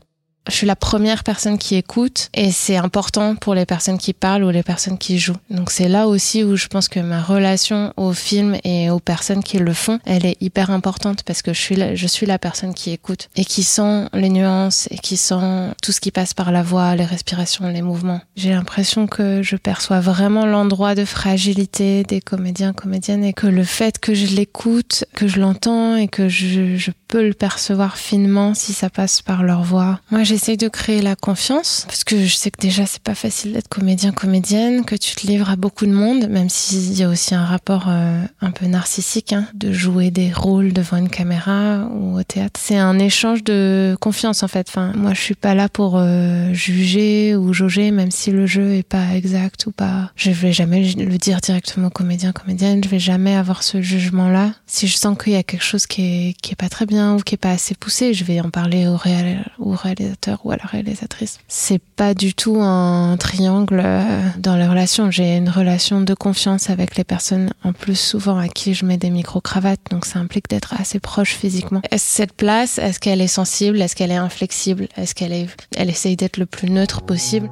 je 0.48 0.54
suis 0.54 0.68
la 0.68 0.76
première 0.76 1.24
personne 1.24 1.58
qui 1.58 1.76
écoute 1.76 2.30
et 2.34 2.52
c'est 2.52 2.78
important 2.78 3.36
pour 3.36 3.56
les 3.56 3.66
personnes 3.66 3.98
qui 3.98 4.14
parlent 4.14 4.44
ou 4.44 4.50
les 4.50 4.64
personnes 4.64 4.98
qui 4.98 5.18
jouent. 5.18 5.36
Donc 5.50 5.72
c'est 5.72 5.88
là 5.88 6.08
aussi 6.08 6.44
où 6.44 6.56
je 6.56 6.68
pense 6.68 6.88
que 6.88 7.00
ma 7.00 7.22
relation 7.22 7.94
au 7.98 8.14
film 8.14 8.58
et 8.64 8.90
aux 8.90 9.00
personnes 9.00 9.44
qui 9.44 9.58
le 9.58 9.74
font, 9.74 10.00
elle 10.06 10.26
est 10.26 10.38
hyper 10.42 10.70
importante 10.70 11.24
parce 11.24 11.42
que 11.42 11.54
je 11.54 12.08
suis 12.08 12.26
la, 12.26 12.40
personne 12.40 12.74
qui 12.74 12.92
écoute 12.92 13.30
et 13.36 13.46
qui 13.46 13.64
sent 13.64 14.08
les 14.14 14.30
nuances 14.30 14.88
et 14.92 14.98
qui 14.98 15.18
sent 15.18 15.74
tout 15.82 15.92
ce 15.92 16.02
qui 16.02 16.12
passe 16.12 16.34
par 16.34 16.52
la 16.52 16.64
voix, 16.64 16.96
les 16.96 17.06
respirations, 17.06 17.68
les 17.70 17.82
mouvements. 17.82 18.22
J'ai 18.36 18.52
l'impression 18.52 19.08
que 19.08 19.42
je 19.42 19.56
perçois 19.56 20.00
vraiment 20.00 20.46
l'endroit 20.46 20.96
de 20.96 21.06
fragilité 21.06 22.04
des 22.04 22.22
comédiens, 22.22 22.74
comédiennes 22.74 23.24
et 23.24 23.34
que 23.34 23.48
le 23.48 23.64
fait 23.64 24.00
que 24.00 24.14
je 24.14 24.36
l'écoute, 24.36 25.06
que 25.14 25.28
je 25.28 25.40
l'entends 25.40 25.96
et 25.96 26.08
que 26.08 26.30
je, 26.30 26.76
je 26.78 26.92
peux 27.16 27.26
le 27.26 27.34
percevoir 27.34 27.98
finement 27.98 28.54
si 28.54 28.74
ça 28.74 28.90
passe 28.90 29.22
par 29.22 29.42
leur 29.42 29.64
voix. 29.64 30.02
Moi, 30.12 30.24
j'essaye 30.24 30.58
de 30.58 30.68
créer 30.68 31.02
la 31.02 31.16
confiance 31.16 31.86
parce 31.88 32.04
que 32.04 32.26
je 32.26 32.36
sais 32.36 32.52
que 32.52 32.60
déjà 32.60 32.86
c'est 32.86 33.02
pas 33.02 33.16
facile 33.16 33.54
d'être 33.54 33.70
comédien 33.70 34.12
comédienne, 34.12 34.84
que 34.84 34.96
tu 34.96 35.16
te 35.16 35.26
livres 35.26 35.50
à 35.50 35.56
beaucoup 35.56 35.86
de 35.86 35.94
monde, 35.94 36.28
même 36.28 36.50
s'il 36.50 36.92
y 36.92 37.04
a 37.04 37.08
aussi 37.08 37.34
un 37.34 37.46
rapport 37.46 37.86
euh, 37.88 38.22
un 38.42 38.52
peu 38.52 38.66
narcissique 38.66 39.32
hein, 39.32 39.48
de 39.54 39.72
jouer 39.72 40.12
des 40.12 40.30
rôles 40.30 40.74
devant 40.74 40.98
une 40.98 41.08
caméra 41.08 41.88
ou 41.90 42.20
au 42.20 42.24
théâtre. 42.24 42.60
C'est 42.62 42.78
un 42.78 43.00
échange 43.00 43.46
de 43.46 43.96
confiance 44.02 44.44
en 44.44 44.50
fait. 44.50 44.68
Enfin, 44.68 44.92
moi 44.98 45.14
je 45.14 45.22
suis 45.22 45.36
pas 45.36 45.56
là 45.56 45.70
pour 45.70 45.96
euh, 45.96 46.52
juger 46.52 47.38
ou 47.38 47.54
jauger, 47.54 47.92
même 47.92 48.12
si 48.12 48.32
le 48.32 48.46
jeu 48.46 48.74
est 48.74 48.84
pas 48.84 49.16
exact 49.16 49.68
ou 49.68 49.72
pas. 49.72 50.12
Je 50.18 50.32
vais 50.32 50.52
jamais 50.52 50.84
le 50.84 51.18
dire 51.18 51.40
directement 51.40 51.88
au 51.88 51.92
comédien 51.92 52.34
comédienne. 52.34 52.84
Je 52.84 52.90
vais 52.90 53.00
jamais 53.00 53.38
avoir 53.38 53.64
ce 53.64 53.82
jugement 53.82 54.28
là. 54.28 54.52
Si 54.68 54.88
je 54.88 54.98
sens 54.98 55.18
qu'il 55.18 55.32
y 55.32 55.38
a 55.38 55.44
quelque 55.44 55.64
chose 55.64 55.88
qui 55.88 56.02
est 56.02 56.34
qui 56.42 56.52
est 56.52 56.58
pas 56.58 56.68
très 56.68 56.86
bien 56.86 57.05
ou 57.14 57.20
qui 57.20 57.36
est 57.36 57.38
pas 57.38 57.52
assez 57.52 57.76
poussé, 57.76 58.14
je 58.14 58.24
vais 58.24 58.42
en 58.42 58.50
parler 58.50 58.88
au 58.88 58.98
réel 58.98 59.46
au 59.60 59.72
réalisateur 59.72 60.40
ou 60.44 60.52
à 60.52 60.58
la 60.58 60.66
réalisatrice. 60.66 61.40
C'est 61.48 61.82
pas 61.82 62.14
du 62.14 62.34
tout 62.34 62.58
un 62.60 63.18
triangle 63.18 63.82
euh, 63.84 64.22
dans 64.38 64.56
les 64.56 64.68
relations. 64.68 65.12
J'ai 65.12 65.38
une 65.38 65.50
relation 65.50 66.02
de 66.02 66.14
confiance 66.14 66.70
avec 66.70 66.96
les 66.96 67.04
personnes, 67.04 67.52
en 67.64 67.74
plus 67.74 68.00
souvent 68.00 68.38
à 68.38 68.48
qui 68.48 68.74
je 68.74 68.86
mets 68.86 68.98
des 68.98 69.10
micro-cravates, 69.10 69.82
donc 69.92 70.06
ça 70.06 70.20
implique 70.20 70.50
d'être 70.50 70.74
assez 70.80 71.00
proche 71.00 71.34
physiquement. 71.36 71.82
Est-ce 71.92 72.06
cette 72.06 72.34
place, 72.34 72.78
est-ce 72.78 73.00
qu'elle 73.00 73.22
est 73.22 73.28
sensible, 73.28 73.82
est-ce 73.82 73.96
qu'elle 73.96 74.12
est 74.12 74.16
inflexible, 74.16 74.88
est-ce 74.98 75.14
qu'elle 75.14 75.34
est, 75.34 75.48
elle 75.76 75.90
essaye 75.90 76.16
d'être 76.16 76.38
le 76.38 76.46
plus 76.46 76.70
neutre 76.70 77.02
possible? 77.02 77.50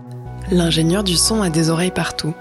L'ingénieur 0.52 1.04
du 1.04 1.16
son 1.16 1.42
a 1.42 1.50
des 1.50 1.70
oreilles 1.70 1.92
partout. 1.92 2.34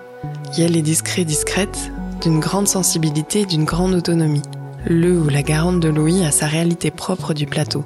Elle 0.58 0.76
est 0.76 0.82
discret 0.82 1.24
discrète, 1.24 1.90
d'une 2.20 2.40
grande 2.40 2.68
sensibilité 2.68 3.40
et 3.40 3.46
d'une 3.46 3.64
grande 3.64 3.94
autonomie. 3.94 4.42
Le 4.84 5.16
ou 5.16 5.28
la 5.28 5.42
garante 5.42 5.78
de 5.78 5.88
Louis 5.88 6.24
a 6.24 6.32
sa 6.32 6.46
réalité 6.46 6.90
propre 6.90 7.34
du 7.34 7.46
plateau 7.46 7.84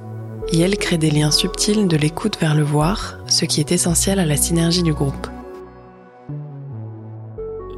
et 0.50 0.60
elle 0.60 0.78
crée 0.78 0.96
des 0.96 1.10
liens 1.10 1.30
subtils 1.30 1.88
de 1.88 1.96
l'écoute 1.96 2.38
vers 2.40 2.54
le 2.54 2.62
voir, 2.62 3.18
ce 3.26 3.44
qui 3.44 3.60
est 3.60 3.72
essentiel 3.72 4.18
à 4.18 4.24
la 4.24 4.36
synergie 4.36 4.82
du 4.82 4.94
groupe. 4.94 5.26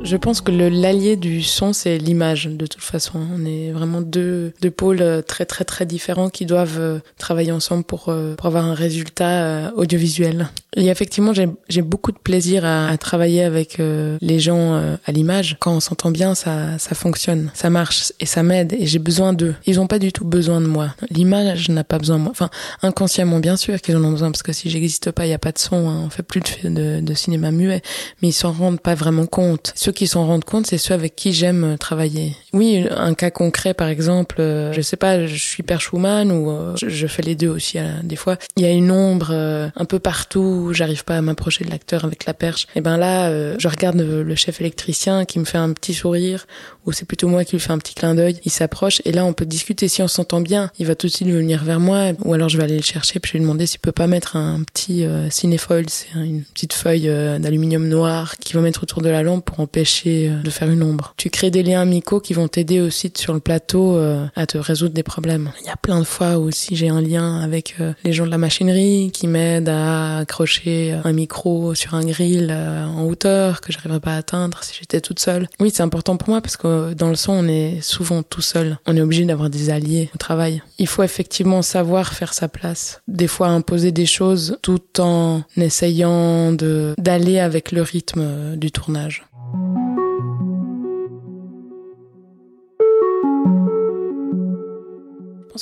Je 0.05 0.17
pense 0.17 0.41
que 0.41 0.53
l'allié 0.53 1.17
du 1.17 1.43
son, 1.43 1.73
c'est 1.73 1.99
l'image, 1.99 2.47
de 2.47 2.67
toute 2.67 2.83
façon. 2.83 3.21
On 3.35 3.45
est 3.45 3.73
vraiment 3.73 4.01
deux, 4.01 4.53
deux 4.63 4.71
pôles 4.71 5.03
euh, 5.03 5.23
très, 5.23 5.45
très, 5.45 5.65
très 5.65 5.87
différents 5.87 6.29
qui 6.29 6.47
doivent 6.47 6.79
euh, 6.79 6.99
travailler 7.19 7.51
ensemble 7.51 7.83
pour, 7.83 8.09
euh, 8.09 8.37
pour 8.37 8.47
avoir 8.47 8.65
un 8.65 8.75
résultat 8.75 9.73
audiovisuel. 9.77 10.49
Et 10.77 10.87
effectivement, 10.87 11.33
j'ai 11.33 11.83
beaucoup 11.83 12.13
de 12.13 12.19
plaisir 12.19 12.65
à, 12.65 12.89
à 12.89 12.97
travailler 12.97 13.43
avec 13.43 13.79
les 13.79 14.39
gens 14.39 14.77
à 15.05 15.13
l'image. 15.13 15.57
Quand 15.59 15.73
on 15.73 15.81
s'entend 15.81 16.11
bien, 16.11 16.35
ça, 16.35 16.79
ça 16.79 16.95
fonctionne, 16.95 17.51
ça 17.55 17.69
marche 17.69 18.13
et 18.21 18.27
ça 18.27 18.43
m'aide 18.43 18.75
et 18.75 18.87
j'ai 18.87 19.01
besoin 19.01 19.33
d'eux. 19.33 19.55
Ils 19.67 19.81
ont 19.81 19.89
pas 19.89 19.99
du 19.99 20.13
tout 20.13 20.25
besoin 20.25 20.61
de 20.61 20.67
moi. 20.67 20.95
L'image 21.11 21.69
n'a 21.71 21.83
pas 21.83 21.99
besoin 21.99 22.19
de 22.19 22.23
moi. 22.23 22.31
Enfin, 22.31 22.51
inconsciemment, 22.83 23.41
bien 23.41 23.57
sûr 23.57 23.81
qu'ils 23.81 23.97
en 23.97 24.05
ont 24.05 24.13
besoin 24.13 24.31
parce 24.31 24.43
que 24.43 24.53
si 24.53 24.71
j'existe 24.71 25.11
pas, 25.11 25.27
il 25.27 25.31
y 25.31 25.35
a 25.35 25.39
pas 25.39 25.53
de 25.53 25.59
son. 25.59 25.89
Hein. 25.89 26.03
On 26.07 26.11
fait 26.11 26.23
plus 26.23 26.43
de, 26.63 27.01
de 27.01 27.15
cinéma 27.15 27.51
muet, 27.51 27.83
mais 28.23 28.29
ils 28.29 28.33
s'en 28.33 28.53
rendent 28.53 28.81
pas 28.81 28.95
vraiment 28.95 29.27
compte. 29.27 29.73
Ceux 29.89 29.93
qui 29.93 30.07
s'en 30.07 30.27
rendent 30.27 30.45
compte, 30.45 30.67
c'est 30.67 30.77
ceux 30.77 30.93
avec 30.93 31.17
qui 31.17 31.33
j'aime 31.33 31.79
travailler. 31.79 32.37
Oui, 32.53 32.85
un 32.95 33.15
cas 33.15 33.31
concret, 33.31 33.73
par 33.73 33.89
exemple, 33.89 34.37
euh, 34.39 34.71
je 34.75 34.83
sais 34.83 34.99
pas, 34.99 35.27
je 35.27 35.35
suis 35.35 35.63
perchwoman 35.63 36.31
ou 36.31 36.51
euh, 36.51 36.75
je, 36.77 37.07
fais 37.07 37.23
les 37.23 37.35
deux 37.35 37.49
aussi 37.49 37.79
des 38.03 38.17
fois. 38.17 38.37
Il 38.59 38.65
y 38.65 38.67
a 38.67 38.71
une 38.71 38.91
ombre 38.91 39.31
euh, 39.31 39.71
un 39.77 39.87
peu 39.87 39.99
partout, 39.99 40.73
j'arrive 40.75 41.05
pas 41.05 41.17
à 41.17 41.23
m'approcher 41.23 41.65
de 41.65 41.71
l'acteur 41.71 42.05
avec 42.05 42.27
la 42.27 42.35
perche. 42.35 42.67
Et 42.75 42.83
ben 42.83 42.99
là, 42.99 43.31
je 43.59 43.67
regarde 43.67 43.97
le 43.99 44.35
chef 44.35 44.61
électricien 44.61 45.25
qui 45.25 45.39
me 45.39 45.47
fait 45.47 45.57
un 45.57 45.73
petit 45.73 45.95
sourire 45.95 46.47
ou 46.85 46.93
c'est 46.93 47.07
plutôt 47.07 47.29
moi 47.29 47.45
qui 47.45 47.53
lui 47.53 47.61
fais 47.61 47.73
un 47.73 47.79
petit 47.79 47.95
clin 47.95 48.15
d'œil. 48.15 48.39
Il 48.45 48.51
s'approche 48.51 49.01
et 49.07 49.13
là 49.13 49.25
on 49.25 49.33
peut 49.33 49.47
discuter. 49.47 49.89
Si 49.89 50.03
on 50.03 50.09
s'entend 50.09 50.43
bien, 50.43 50.71
il 50.79 50.85
va 50.85 50.97
tout 50.97 51.07
de 51.07 51.13
suite 51.13 51.29
venir 51.29 51.65
vers 51.65 51.81
moi 51.81 52.13
ou 52.27 52.35
alors 52.35 52.51
je 52.51 52.59
vais 52.59 52.65
aller 52.65 52.77
le 52.77 52.83
chercher 52.83 53.21
puis 53.21 53.31
je 53.31 53.33
vais 53.35 53.39
lui 53.39 53.45
demander 53.45 53.65
s'il 53.65 53.81
peut 53.81 53.93
pas 53.93 54.07
mettre 54.07 54.37
un 54.37 54.63
petit 54.65 55.07
euh, 55.07 55.31
cinéfoil, 55.31 55.89
c'est 55.89 56.13
une 56.15 56.43
petite 56.43 56.75
feuille 56.75 57.09
euh, 57.09 57.39
d'aluminium 57.39 57.89
noir 57.89 58.37
qui 58.37 58.53
va 58.53 58.61
mettre 58.61 58.83
autour 58.83 59.01
de 59.01 59.09
la 59.09 59.23
lampe 59.23 59.47
pour 59.47 59.61
empêcher 59.61 59.78
euh, 60.07 60.43
de 60.43 60.51
faire 60.51 60.71
une 60.71 60.83
ombre. 60.83 61.15
Tu 61.17 61.31
crées 61.31 61.51
des 61.51 61.63
liens 61.63 61.81
amicaux 61.81 62.21
qui 62.21 62.35
vont 62.35 62.49
t'aider 62.49 62.81
aussi 62.81 63.13
sur 63.17 63.35
le 63.35 63.41
plateau 63.41 63.97
euh, 63.97 64.27
à 64.37 64.47
te 64.47 64.59
résoudre 64.59 64.95
des 64.95 65.03
problèmes. 65.03 65.51
Il 65.61 65.67
y 65.67 65.71
a 65.71 65.77
plein 65.77 65.99
de 65.99 66.05
fois 66.05 66.39
aussi 66.39 66.77
j'ai 66.77 66.89
un 66.89 67.01
lien 67.01 67.41
avec 67.41 67.77
les 68.05 68.13
gens 68.13 68.27
de 68.27 68.31
la 68.31 68.39
machinerie 68.39 69.11
qui 69.13 69.27
m'aident 69.27 69.69
à 69.69 70.19
accrocher 70.19 70.97
un 71.05 71.13
micro 71.13 71.75
sur 71.75 71.95
un 71.95 72.05
grill 72.05 72.53
en 72.53 73.05
hauteur 73.05 73.61
que 73.61 73.73
j'arriverais 73.73 74.01
pas 74.01 74.15
à 74.15 74.19
atteindre 74.19 74.63
si 74.63 74.77
j'étais 74.79 75.01
toute 75.01 75.21
seule. 75.21 75.49
Oui, 75.61 75.71
c'est 75.75 75.83
important 75.83 76.17
pour 76.17 76.31
moi 76.31 76.41
parce 76.41 76.57
que 76.57 76.95
dans 76.95 77.09
le 77.09 77.17
son, 77.17 77.33
on 77.33 77.49
est 77.49 77.81
souvent 77.81 78.23
tout 78.23 78.41
seul. 78.41 78.79
On 78.87 78.97
est 78.97 79.01
obligé 79.01 79.25
d'avoir 79.25 79.51
des 79.51 79.71
alliés 79.71 80.11
au 80.15 80.19
travail. 80.19 80.63
Il 80.79 80.87
faut 80.87 81.03
effectivement 81.03 81.63
savoir 81.63 82.13
faire 82.13 82.35
sa 82.35 82.49
place. 82.49 83.01
Des 83.09 83.27
fois, 83.27 83.49
imposer 83.49 83.93
des 83.93 84.07
choses 84.07 84.59
tout 84.63 85.01
en 85.01 85.43
essayant 85.57 86.53
d'aller 86.53 87.39
avec 87.39 87.73
le 87.73 87.83
rythme 87.83 88.57
du 88.57 88.71
tournage. 88.71 89.25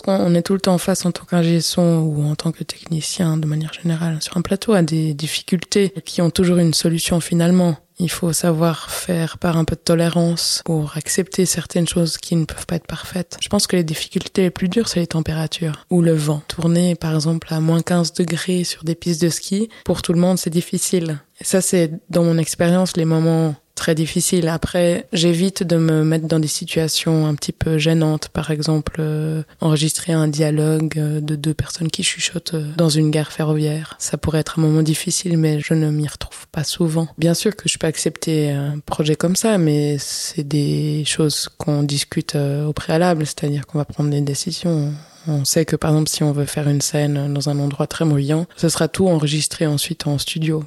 Pense 0.02 0.18
qu'on 0.18 0.34
est 0.34 0.42
tout 0.42 0.54
le 0.54 0.60
temps 0.60 0.78
face 0.78 1.06
en 1.06 1.12
tant 1.12 1.24
qu'ingé 1.24 1.60
son 1.60 1.98
ou 2.00 2.24
en 2.24 2.34
tant 2.34 2.52
que 2.52 2.64
technicien 2.64 3.36
de 3.36 3.46
manière 3.46 3.72
générale 3.72 4.18
sur 4.20 4.36
un 4.36 4.42
plateau 4.42 4.72
à 4.72 4.82
des 4.82 5.14
difficultés 5.14 5.92
qui 6.04 6.22
ont 6.22 6.30
toujours 6.30 6.58
une 6.58 6.74
solution 6.74 7.20
finalement. 7.20 7.76
Il 7.98 8.10
faut 8.10 8.34
savoir 8.34 8.90
faire 8.90 9.38
par 9.38 9.56
un 9.56 9.64
peu 9.64 9.74
de 9.74 9.80
tolérance 9.80 10.60
pour 10.66 10.98
accepter 10.98 11.46
certaines 11.46 11.88
choses 11.88 12.18
qui 12.18 12.36
ne 12.36 12.44
peuvent 12.44 12.66
pas 12.66 12.76
être 12.76 12.86
parfaites. 12.86 13.38
Je 13.40 13.48
pense 13.48 13.66
que 13.66 13.76
les 13.76 13.84
difficultés 13.84 14.42
les 14.42 14.50
plus 14.50 14.68
dures, 14.68 14.88
c'est 14.88 15.00
les 15.00 15.06
températures 15.06 15.86
ou 15.88 16.02
le 16.02 16.12
vent. 16.12 16.42
Tourner, 16.46 16.94
par 16.94 17.14
exemple, 17.14 17.48
à 17.50 17.60
moins 17.60 17.80
15 17.80 18.12
degrés 18.12 18.64
sur 18.64 18.84
des 18.84 18.94
pistes 18.94 19.22
de 19.22 19.30
ski, 19.30 19.70
pour 19.86 20.02
tout 20.02 20.12
le 20.12 20.20
monde, 20.20 20.36
c'est 20.36 20.50
difficile. 20.50 21.20
Et 21.40 21.44
ça, 21.44 21.62
c'est, 21.62 21.90
dans 22.10 22.22
mon 22.22 22.36
expérience, 22.36 22.98
les 22.98 23.06
moments 23.06 23.54
très 23.76 23.94
difficile. 23.94 24.48
Après, 24.48 25.06
j'évite 25.12 25.62
de 25.62 25.76
me 25.76 26.02
mettre 26.02 26.26
dans 26.26 26.40
des 26.40 26.48
situations 26.48 27.26
un 27.26 27.34
petit 27.36 27.52
peu 27.52 27.78
gênantes. 27.78 28.28
Par 28.30 28.50
exemple, 28.50 28.96
euh, 28.98 29.42
enregistrer 29.60 30.12
un 30.12 30.26
dialogue 30.26 30.94
euh, 30.96 31.20
de 31.20 31.36
deux 31.36 31.54
personnes 31.54 31.90
qui 31.90 32.02
chuchotent 32.02 32.54
euh, 32.54 32.72
dans 32.76 32.88
une 32.88 33.12
gare 33.12 33.30
ferroviaire. 33.30 33.94
Ça 34.00 34.16
pourrait 34.16 34.40
être 34.40 34.58
un 34.58 34.62
moment 34.62 34.82
difficile, 34.82 35.36
mais 35.38 35.60
je 35.60 35.74
ne 35.74 35.90
m'y 35.90 36.08
retrouve 36.08 36.48
pas 36.50 36.64
souvent. 36.64 37.06
Bien 37.18 37.34
sûr 37.34 37.54
que 37.54 37.68
je 37.68 37.78
peux 37.78 37.86
accepter 37.86 38.50
un 38.50 38.80
projet 38.80 39.14
comme 39.14 39.36
ça, 39.36 39.58
mais 39.58 39.98
c'est 40.00 40.42
des 40.42 41.04
choses 41.04 41.48
qu'on 41.58 41.82
discute 41.82 42.34
au 42.34 42.72
préalable, 42.72 43.26
c'est-à-dire 43.26 43.66
qu'on 43.66 43.78
va 43.78 43.84
prendre 43.84 44.10
des 44.10 44.22
décisions. 44.22 44.92
On 45.28 45.44
sait 45.44 45.64
que 45.64 45.76
par 45.76 45.90
exemple 45.90 46.08
si 46.08 46.22
on 46.22 46.32
veut 46.32 46.44
faire 46.44 46.68
une 46.68 46.80
scène 46.80 47.32
dans 47.32 47.48
un 47.48 47.58
endroit 47.58 47.86
très 47.86 48.04
bruyant, 48.04 48.46
ce 48.56 48.68
sera 48.68 48.88
tout 48.88 49.08
enregistré 49.08 49.66
ensuite 49.66 50.06
en 50.06 50.18
studio. 50.18 50.64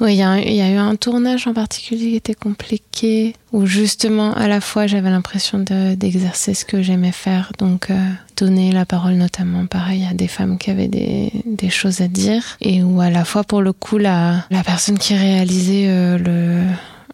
Oui, 0.00 0.14
il 0.14 0.54
y, 0.54 0.62
a 0.62 0.70
eu 0.70 0.76
un 0.76 0.96
tournage 0.96 1.46
en 1.46 1.52
particulier 1.52 2.10
qui 2.10 2.16
était 2.16 2.34
compliqué, 2.34 3.34
où 3.52 3.66
justement 3.66 4.32
à 4.32 4.48
la 4.48 4.62
fois 4.62 4.86
j'avais 4.86 5.10
l'impression 5.10 5.58
d'exercer 5.58 6.54
ce 6.54 6.64
que 6.64 6.80
j'aimais 6.80 7.12
faire, 7.12 7.52
donc 7.58 7.90
euh, 7.90 8.10
donner 8.34 8.72
la 8.72 8.86
parole 8.86 9.14
notamment 9.14 9.66
pareil 9.66 10.06
à 10.10 10.14
des 10.14 10.26
femmes 10.26 10.56
qui 10.56 10.70
avaient 10.70 10.88
des, 10.88 11.68
choses 11.68 12.00
à 12.00 12.08
dire, 12.08 12.56
et 12.62 12.82
où 12.82 13.02
à 13.02 13.10
la 13.10 13.26
fois 13.26 13.44
pour 13.44 13.60
le 13.60 13.74
coup 13.74 13.98
la, 13.98 14.46
la 14.50 14.64
personne 14.64 14.96
qui 14.96 15.14
réalisait 15.14 15.88
euh, 15.88 16.16
le 16.16 16.62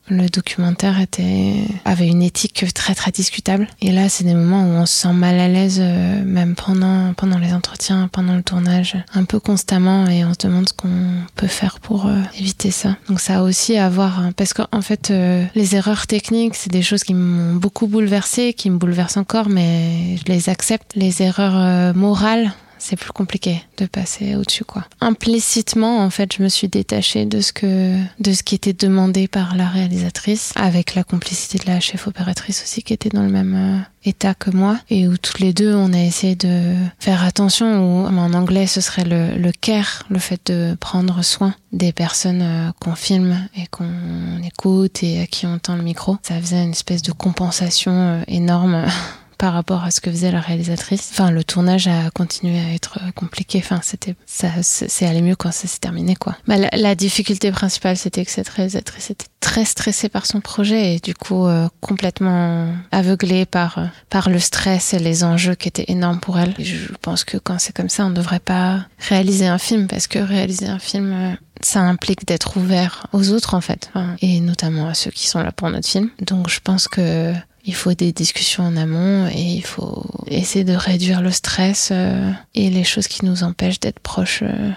le 0.09 0.29
documentaire 0.29 1.01
était 1.01 1.65
avait 1.85 2.09
une 2.09 2.23
éthique 2.23 2.65
très 2.75 2.95
très 2.95 3.11
discutable. 3.11 3.69
Et 3.81 3.93
là 3.93 4.09
c'est 4.09 4.25
des 4.25 4.35
moments 4.35 4.63
où 4.63 4.71
on 4.71 4.87
se 4.87 4.95
sent 4.95 5.13
mal 5.13 5.39
à 5.39 5.49
l'aise 5.49 5.79
euh, 5.81 6.23
même 6.25 6.55
pendant 6.55 7.13
pendant 7.15 7.39
les 7.39 7.53
entretiens 7.53 8.09
pendant 8.13 8.35
le 8.35 8.43
tournage 8.43 8.97
un 9.15 9.25
peu 9.25 9.41
constamment. 9.41 10.07
Et 10.09 10.25
on 10.25 10.33
se 10.33 10.47
demande 10.47 10.69
ce 10.69 10.75
qu'on 10.75 10.89
peut 11.35 11.47
faire 11.47 11.81
pour 11.81 12.07
euh, 12.07 12.21
éviter 12.39 12.71
ça. 12.71 12.97
Donc 13.09 13.21
ça 13.21 13.39
a 13.39 13.43
aussi 13.43 13.77
à 13.77 13.89
voir 13.89 14.21
hein, 14.21 14.33
parce 14.37 14.53
qu'en 14.53 14.83
fait 14.83 15.11
euh, 15.11 15.45
les 15.55 15.77
erreurs 15.77 16.07
techniques 16.07 16.55
c'est 16.55 16.73
des 16.73 16.83
choses 16.83 17.05
qui 17.05 17.15
m'ont 17.15 17.55
beaucoup 17.55 17.87
bouleversé 17.87 18.53
qui 18.53 18.71
me 18.71 18.79
bouleversent 18.79 19.17
encore 19.17 19.49
mais 19.49 20.17
je 20.19 20.33
les 20.33 20.49
accepte. 20.49 20.93
Les 20.95 21.23
erreurs 21.23 21.95
morales 21.95 22.53
c'est 22.79 22.97
plus 22.97 23.13
compliqué 23.13 23.63
de 23.79 23.87
passer 23.87 24.37
au-dessus 24.37 24.65
quoi. 24.65 24.85
Implicitement 25.01 25.99
en 25.99 26.11
fait, 26.11 26.35
je 26.37 26.43
me 26.43 26.49
suis 26.49 26.69
détachée 26.69 27.27
de 27.27 27.41
ce 27.41 27.53
que 27.53 27.97
de 28.21 28.33
ce 28.33 28.43
qui 28.43 28.55
était 28.55 28.73
demandé 28.73 29.29
par 29.29 29.57
la 29.57 29.69
réalisatrice 29.69 30.53
avec 30.57 30.95
la 30.95 31.05
complicité 31.05 31.59
de 31.59 31.71
la 31.71 31.81
chef 31.81 32.07
opératrice 32.07 32.63
aussi 32.63 32.83
qui 32.83 32.93
était 32.93 33.09
dans 33.09 33.23
le 33.23 33.31
même 33.31 33.55
euh, 33.55 34.09
état 34.09 34.35
que 34.35 34.51
moi 34.51 34.79
et 34.91 35.09
où 35.09 35.17
toutes 35.17 35.41
les 35.41 35.53
deux 35.53 35.75
on 35.75 35.93
a 35.93 36.01
essayé 36.01 36.37
de 36.37 36.75
faire 36.99 37.25
attention 37.25 37.67
ou 37.67 38.07
en 38.07 38.33
anglais 38.33 38.67
ce 38.67 38.81
serait 38.81 39.05
le, 39.05 39.37
le 39.37 39.53
care, 39.53 40.05
le 40.09 40.19
fait 40.19 40.41
de 40.47 40.77
prendre 40.79 41.23
soin 41.23 41.55
des 41.73 41.93
personnes 41.93 42.43
euh, 42.43 42.71
qu'on 42.81 42.95
filme 42.95 43.49
et 43.55 43.67
qu'on 43.71 44.43
écoute 44.45 45.03
et 45.03 45.21
à 45.21 45.27
qui 45.27 45.47
on 45.47 45.59
tend 45.59 45.77
le 45.77 45.83
micro. 45.83 46.17
Ça 46.23 46.41
faisait 46.41 46.63
une 46.63 46.71
espèce 46.71 47.03
de 47.03 47.13
compensation 47.13 47.93
euh, 47.93 48.23
énorme 48.29 48.87
par 49.39 49.53
rapport 49.53 49.85
à 49.85 49.91
ce 49.91 50.01
que 50.01 50.11
faisait 50.11 50.31
la 50.31 50.41
réalisatrice. 50.41 51.11
Enfin, 51.13 51.31
le 51.31 51.45
tournage 51.45 51.89
a 51.89 52.11
continué 52.11 52.59
à 52.59 52.75
être 52.75 52.99
compliqué. 53.15 53.61
Enfin, 53.63 53.81
c'était 53.83 54.15
ça, 54.27 54.49
c'est 54.63 55.07
allé 55.07 55.23
mieux 55.23 55.37
quand 55.37 55.53
ça 55.53 55.69
s'est 55.69 55.79
terminé, 55.79 56.17
quoi. 56.17 56.37
Bah, 56.47 56.57
la, 56.73 56.95
difficulté 56.95 57.51
principale, 57.51 57.97
c'était 57.97 58.25
que 58.25 58.31
cette 58.31 58.49
réalisatrice 58.49 59.11
était 59.11 59.27
très 59.41 59.65
stressée 59.65 60.09
par 60.09 60.27
son 60.27 60.41
projet 60.41 60.95
et 60.95 60.99
du 60.99 61.15
coup 61.15 61.47
euh, 61.47 61.69
complètement 61.81 62.75
aveuglée 62.91 63.47
par 63.47 63.79
euh, 63.79 63.85
par 64.11 64.29
le 64.29 64.39
stress 64.39 64.95
et 64.95 64.99
les 64.99 65.25
enjeux 65.25 65.55
qui 65.55 65.69
étaient 65.69 65.85
énormes 65.89 66.21
pour 66.21 66.39
elle. 66.39 66.55
Je 66.59 66.93
pense 67.01 67.23
que 67.23 67.37
quand 67.37 67.59
c'est 67.59 67.75
comme 67.75 67.89
ça, 67.89 68.07
on 68.07 68.11
ne 68.11 68.15
devrait 68.15 68.41
pas 68.41 68.87
réaliser 68.99 69.47
un 69.47 69.59
film 69.59 69.87
parce 69.87 70.07
que 70.07 70.19
réaliser 70.19 70.67
un 70.67 70.79
film 70.79 71.13
euh, 71.13 71.35
ça 71.63 71.81
implique 71.81 72.27
d'être 72.27 72.57
ouvert 72.57 73.07
aux 73.13 73.31
autres 73.31 73.55
en 73.55 73.61
fait, 73.61 73.91
et 74.21 74.41
notamment 74.41 74.89
à 74.89 74.95
ceux 74.95 75.11
qui 75.11 75.27
sont 75.27 75.43
là 75.43 75.53
pour 75.53 75.71
notre 75.71 75.89
film. 75.89 76.11
Donc 76.21 76.49
je 76.51 76.61
pense 76.61 76.87
que 76.87 77.33
il 77.67 77.75
faut 77.75 77.95
des 77.95 78.13
discussions 78.13 78.63
en 78.65 78.77
amont 78.77 79.27
et 79.27 79.43
il 79.43 79.65
faut 79.65 80.07
essayer 80.29 80.65
de 80.65 80.75
réduire 80.75 81.21
le 81.21 81.33
stress 81.33 81.91
euh, 81.93 82.31
et 82.55 82.71
les 82.71 82.85
choses 82.85 83.09
qui 83.09 83.25
nous 83.25 83.43
empêchent 83.43 83.81
d'être 83.81 83.99
proches 83.99 84.43
euh, 84.43 84.73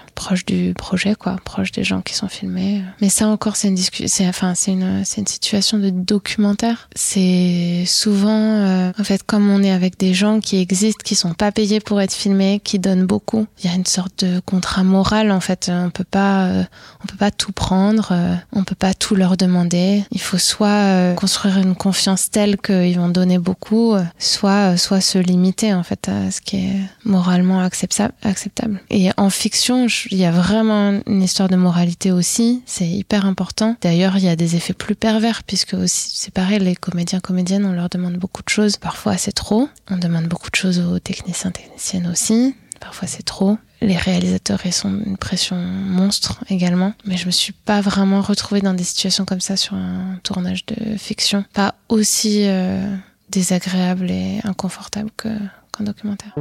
du 0.46 0.74
projet 0.74 1.14
quoi 1.14 1.36
proches 1.44 1.72
des 1.72 1.84
gens 1.84 2.02
qui 2.02 2.14
sont 2.14 2.28
filmés. 2.28 2.82
Mais 3.00 3.08
ça 3.08 3.26
encore 3.26 3.56
c'est 3.56 3.68
une 3.68 3.78
enfin 4.28 4.54
c'est 4.54 4.72
une 4.72 5.04
c'est 5.04 5.20
une 5.20 5.26
situation 5.26 5.78
de 5.78 5.90
documentaire. 5.90 6.88
C'est 6.94 7.84
souvent 7.86 8.28
euh, 8.30 8.92
en 8.98 9.04
fait 9.04 9.22
comme 9.22 9.48
on 9.50 9.62
est 9.62 9.72
avec 9.72 9.98
des 9.98 10.12
gens 10.12 10.40
qui 10.40 10.58
existent 10.58 11.02
qui 11.04 11.14
sont 11.14 11.34
pas 11.34 11.52
payés 11.52 11.80
pour 11.80 12.00
être 12.00 12.12
filmés 12.12 12.60
qui 12.62 12.78
donnent 12.78 13.06
beaucoup 13.06 13.46
il 13.62 13.70
y 13.70 13.72
a 13.72 13.76
une 13.76 13.86
sorte 13.86 14.24
de 14.24 14.40
contrat 14.40 14.82
moral 14.82 15.30
en 15.30 15.40
fait. 15.40 15.70
On 15.72 15.90
peut 15.90 16.04
pas 16.04 16.48
on 17.02 17.06
peut 17.06 17.16
pas 17.16 17.30
tout 17.30 17.52
prendre 17.52 18.12
on 18.52 18.64
peut 18.64 18.74
pas 18.74 18.94
tout 18.94 19.14
leur 19.14 19.36
demander. 19.36 20.04
Il 20.10 20.20
faut 20.20 20.38
soit 20.38 21.14
construire 21.14 21.58
une 21.58 21.76
confiance 21.76 22.30
telle 22.30 22.56
que 22.56 22.79
ils 22.84 22.98
vont 22.98 23.08
donner 23.08 23.38
beaucoup, 23.38 23.94
soit 24.18 24.76
soit 24.76 25.00
se 25.00 25.18
limiter 25.18 25.74
en 25.74 25.82
fait 25.82 26.08
à 26.08 26.30
ce 26.30 26.40
qui 26.40 26.56
est 26.56 26.80
moralement 27.04 27.60
acceptable. 27.60 28.14
acceptable. 28.22 28.80
Et 28.90 29.10
en 29.16 29.30
fiction, 29.30 29.86
il 30.10 30.18
y 30.18 30.24
a 30.24 30.30
vraiment 30.30 31.00
une 31.06 31.22
histoire 31.22 31.48
de 31.48 31.56
moralité 31.56 32.12
aussi, 32.12 32.62
c'est 32.66 32.88
hyper 32.88 33.26
important. 33.26 33.76
D'ailleurs, 33.80 34.16
il 34.16 34.24
y 34.24 34.28
a 34.28 34.36
des 34.36 34.56
effets 34.56 34.74
plus 34.74 34.94
pervers 34.94 35.42
puisque 35.42 35.74
aussi 35.74 36.10
c'est 36.14 36.32
pareil, 36.32 36.58
les 36.58 36.76
comédiens 36.76 37.20
comédiennes, 37.20 37.64
on 37.64 37.72
leur 37.72 37.88
demande 37.88 38.14
beaucoup 38.14 38.42
de 38.42 38.48
choses, 38.48 38.76
parfois 38.76 39.16
c'est 39.16 39.32
trop. 39.32 39.68
On 39.90 39.96
demande 39.96 40.26
beaucoup 40.26 40.50
de 40.50 40.56
choses 40.56 40.80
aux 40.80 40.98
techniciens 40.98 41.50
techniciennes 41.50 42.06
aussi, 42.06 42.54
parfois 42.80 43.08
c'est 43.08 43.24
trop. 43.24 43.58
Les 43.80 43.96
réalisateurs 43.96 44.60
ils 44.64 44.72
sont 44.72 44.90
une 45.04 45.16
pression 45.16 45.56
monstre 45.56 46.42
également. 46.48 46.92
Mais 47.04 47.16
je 47.16 47.26
me 47.26 47.30
suis 47.30 47.52
pas 47.52 47.80
vraiment 47.80 48.20
retrouvée 48.20 48.60
dans 48.60 48.74
des 48.74 48.84
situations 48.84 49.24
comme 49.24 49.40
ça 49.40 49.56
sur 49.56 49.74
un 49.74 50.18
tournage 50.22 50.66
de 50.66 50.96
fiction. 50.96 51.44
Pas 51.52 51.74
aussi 51.88 52.46
euh, 52.46 52.94
désagréable 53.30 54.10
et 54.10 54.40
inconfortable 54.44 55.10
qu'un 55.16 55.84
documentaire. 55.84 56.34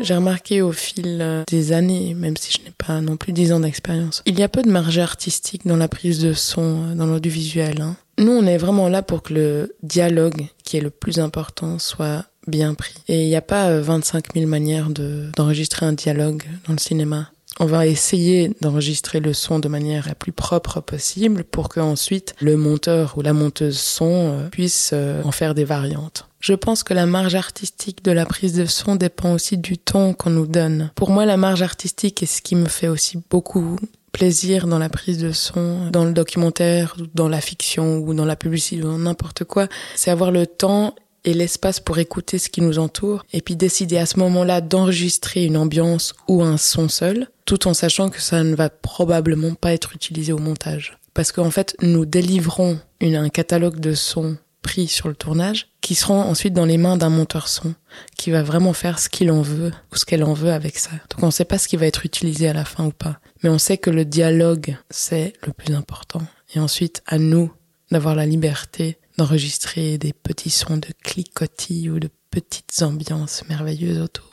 J'ai 0.00 0.14
remarqué 0.14 0.62
au 0.62 0.72
fil 0.72 1.18
euh, 1.20 1.42
des 1.48 1.72
années, 1.72 2.14
même 2.14 2.36
si 2.36 2.52
je 2.52 2.64
n'ai 2.64 2.72
pas 2.78 3.00
non 3.00 3.16
plus 3.16 3.32
dix 3.32 3.52
ans 3.52 3.60
d'expérience, 3.60 4.22
il 4.24 4.38
y 4.38 4.42
a 4.42 4.48
peu 4.48 4.62
de 4.62 4.70
marge 4.70 4.98
artistique 4.98 5.66
dans 5.66 5.76
la 5.76 5.88
prise 5.88 6.20
de 6.20 6.32
son, 6.32 6.90
euh, 6.90 6.94
dans 6.94 7.06
l'audiovisuel. 7.06 7.82
Hein. 7.82 7.96
Nous, 8.18 8.30
on 8.30 8.46
est 8.46 8.56
vraiment 8.56 8.88
là 8.88 9.02
pour 9.02 9.22
que 9.22 9.34
le 9.34 9.76
dialogue, 9.82 10.46
qui 10.62 10.76
est 10.76 10.80
le 10.80 10.90
plus 10.90 11.18
important, 11.18 11.78
soit 11.78 12.24
bien 12.46 12.74
pris. 12.74 12.94
Et 13.08 13.22
il 13.22 13.28
n'y 13.28 13.36
a 13.36 13.42
pas 13.42 13.78
25 13.80 14.26
euh, 14.26 14.40
000 14.40 14.46
manières 14.46 14.88
d'enregistrer 14.90 15.86
un 15.86 15.92
dialogue 15.92 16.44
dans 16.66 16.72
le 16.72 16.78
cinéma. 16.78 17.30
On 17.58 17.66
va 17.66 17.86
essayer 17.86 18.52
d'enregistrer 18.60 19.20
le 19.20 19.34
son 19.34 19.58
de 19.58 19.68
manière 19.68 20.06
la 20.08 20.14
plus 20.14 20.32
propre 20.32 20.80
possible 20.80 21.44
pour 21.44 21.68
qu'ensuite 21.68 22.34
le 22.40 22.56
monteur 22.56 23.18
ou 23.18 23.22
la 23.22 23.32
monteuse 23.32 23.78
son 23.78 24.48
puisse 24.50 24.94
en 25.24 25.32
faire 25.32 25.54
des 25.54 25.64
variantes. 25.64 26.30
Je 26.40 26.54
pense 26.54 26.82
que 26.82 26.94
la 26.94 27.04
marge 27.04 27.34
artistique 27.34 28.02
de 28.02 28.12
la 28.12 28.24
prise 28.24 28.54
de 28.54 28.64
son 28.64 28.96
dépend 28.96 29.34
aussi 29.34 29.58
du 29.58 29.76
ton 29.76 30.14
qu'on 30.14 30.30
nous 30.30 30.46
donne. 30.46 30.90
Pour 30.94 31.10
moi, 31.10 31.26
la 31.26 31.36
marge 31.36 31.60
artistique 31.60 32.22
est 32.22 32.26
ce 32.26 32.40
qui 32.40 32.56
me 32.56 32.68
fait 32.68 32.88
aussi 32.88 33.18
beaucoup 33.28 33.76
plaisir 34.12 34.66
dans 34.66 34.78
la 34.78 34.88
prise 34.88 35.18
de 35.18 35.32
son, 35.32 35.90
dans 35.90 36.04
le 36.04 36.12
documentaire, 36.12 36.96
dans 37.14 37.28
la 37.28 37.40
fiction 37.40 37.98
ou 37.98 38.14
dans 38.14 38.24
la 38.24 38.36
publicité 38.36 38.82
ou 38.82 38.86
dans 38.86 38.98
n'importe 38.98 39.44
quoi. 39.44 39.68
C'est 39.94 40.10
avoir 40.10 40.30
le 40.30 40.46
temps 40.46 40.94
et 41.24 41.34
l'espace 41.34 41.80
pour 41.80 41.98
écouter 41.98 42.38
ce 42.38 42.48
qui 42.48 42.60
nous 42.60 42.78
entoure 42.78 43.24
et 43.32 43.40
puis 43.40 43.56
décider 43.56 43.98
à 43.98 44.06
ce 44.06 44.18
moment-là 44.18 44.60
d'enregistrer 44.60 45.44
une 45.44 45.56
ambiance 45.56 46.14
ou 46.28 46.42
un 46.42 46.56
son 46.56 46.88
seul, 46.88 47.28
tout 47.44 47.68
en 47.68 47.74
sachant 47.74 48.08
que 48.08 48.20
ça 48.20 48.42
ne 48.42 48.54
va 48.54 48.70
probablement 48.70 49.54
pas 49.54 49.72
être 49.72 49.94
utilisé 49.94 50.32
au 50.32 50.38
montage. 50.38 50.98
Parce 51.14 51.32
qu'en 51.32 51.50
fait, 51.50 51.76
nous 51.82 52.06
délivrons 52.06 52.78
un 53.02 53.28
catalogue 53.28 53.80
de 53.80 53.94
sons 53.94 54.36
pris 54.62 54.88
sur 54.88 55.08
le 55.08 55.14
tournage, 55.14 55.68
qui 55.80 55.94
seront 55.94 56.20
ensuite 56.20 56.52
dans 56.52 56.66
les 56.66 56.76
mains 56.76 56.96
d'un 56.96 57.08
monteur 57.08 57.48
son, 57.48 57.74
qui 58.16 58.30
va 58.30 58.42
vraiment 58.42 58.72
faire 58.72 58.98
ce 58.98 59.08
qu'il 59.08 59.30
en 59.30 59.42
veut 59.42 59.72
ou 59.90 59.96
ce 59.96 60.04
qu'elle 60.04 60.22
en 60.22 60.34
veut 60.34 60.52
avec 60.52 60.78
ça. 60.78 60.90
Donc 61.10 61.22
on 61.22 61.26
ne 61.26 61.30
sait 61.32 61.46
pas 61.46 61.58
ce 61.58 61.66
qui 61.66 61.76
va 61.76 61.86
être 61.86 62.04
utilisé 62.04 62.48
à 62.48 62.52
la 62.52 62.64
fin 62.64 62.86
ou 62.86 62.92
pas. 62.92 63.20
Mais 63.42 63.48
on 63.48 63.58
sait 63.58 63.78
que 63.78 63.90
le 63.90 64.04
dialogue, 64.04 64.76
c'est 64.90 65.32
le 65.46 65.52
plus 65.52 65.74
important. 65.74 66.22
Et 66.54 66.60
ensuite, 66.60 67.02
à 67.06 67.18
nous 67.18 67.50
d'avoir 67.90 68.14
la 68.14 68.26
liberté 68.26 68.98
d'enregistrer 69.20 69.98
des 69.98 70.14
petits 70.14 70.48
sons 70.48 70.78
de 70.78 70.88
clicotis 71.04 71.90
ou 71.90 72.00
de 72.00 72.08
petites 72.30 72.80
ambiances 72.80 73.46
merveilleuses 73.50 74.00
autour. 74.00 74.29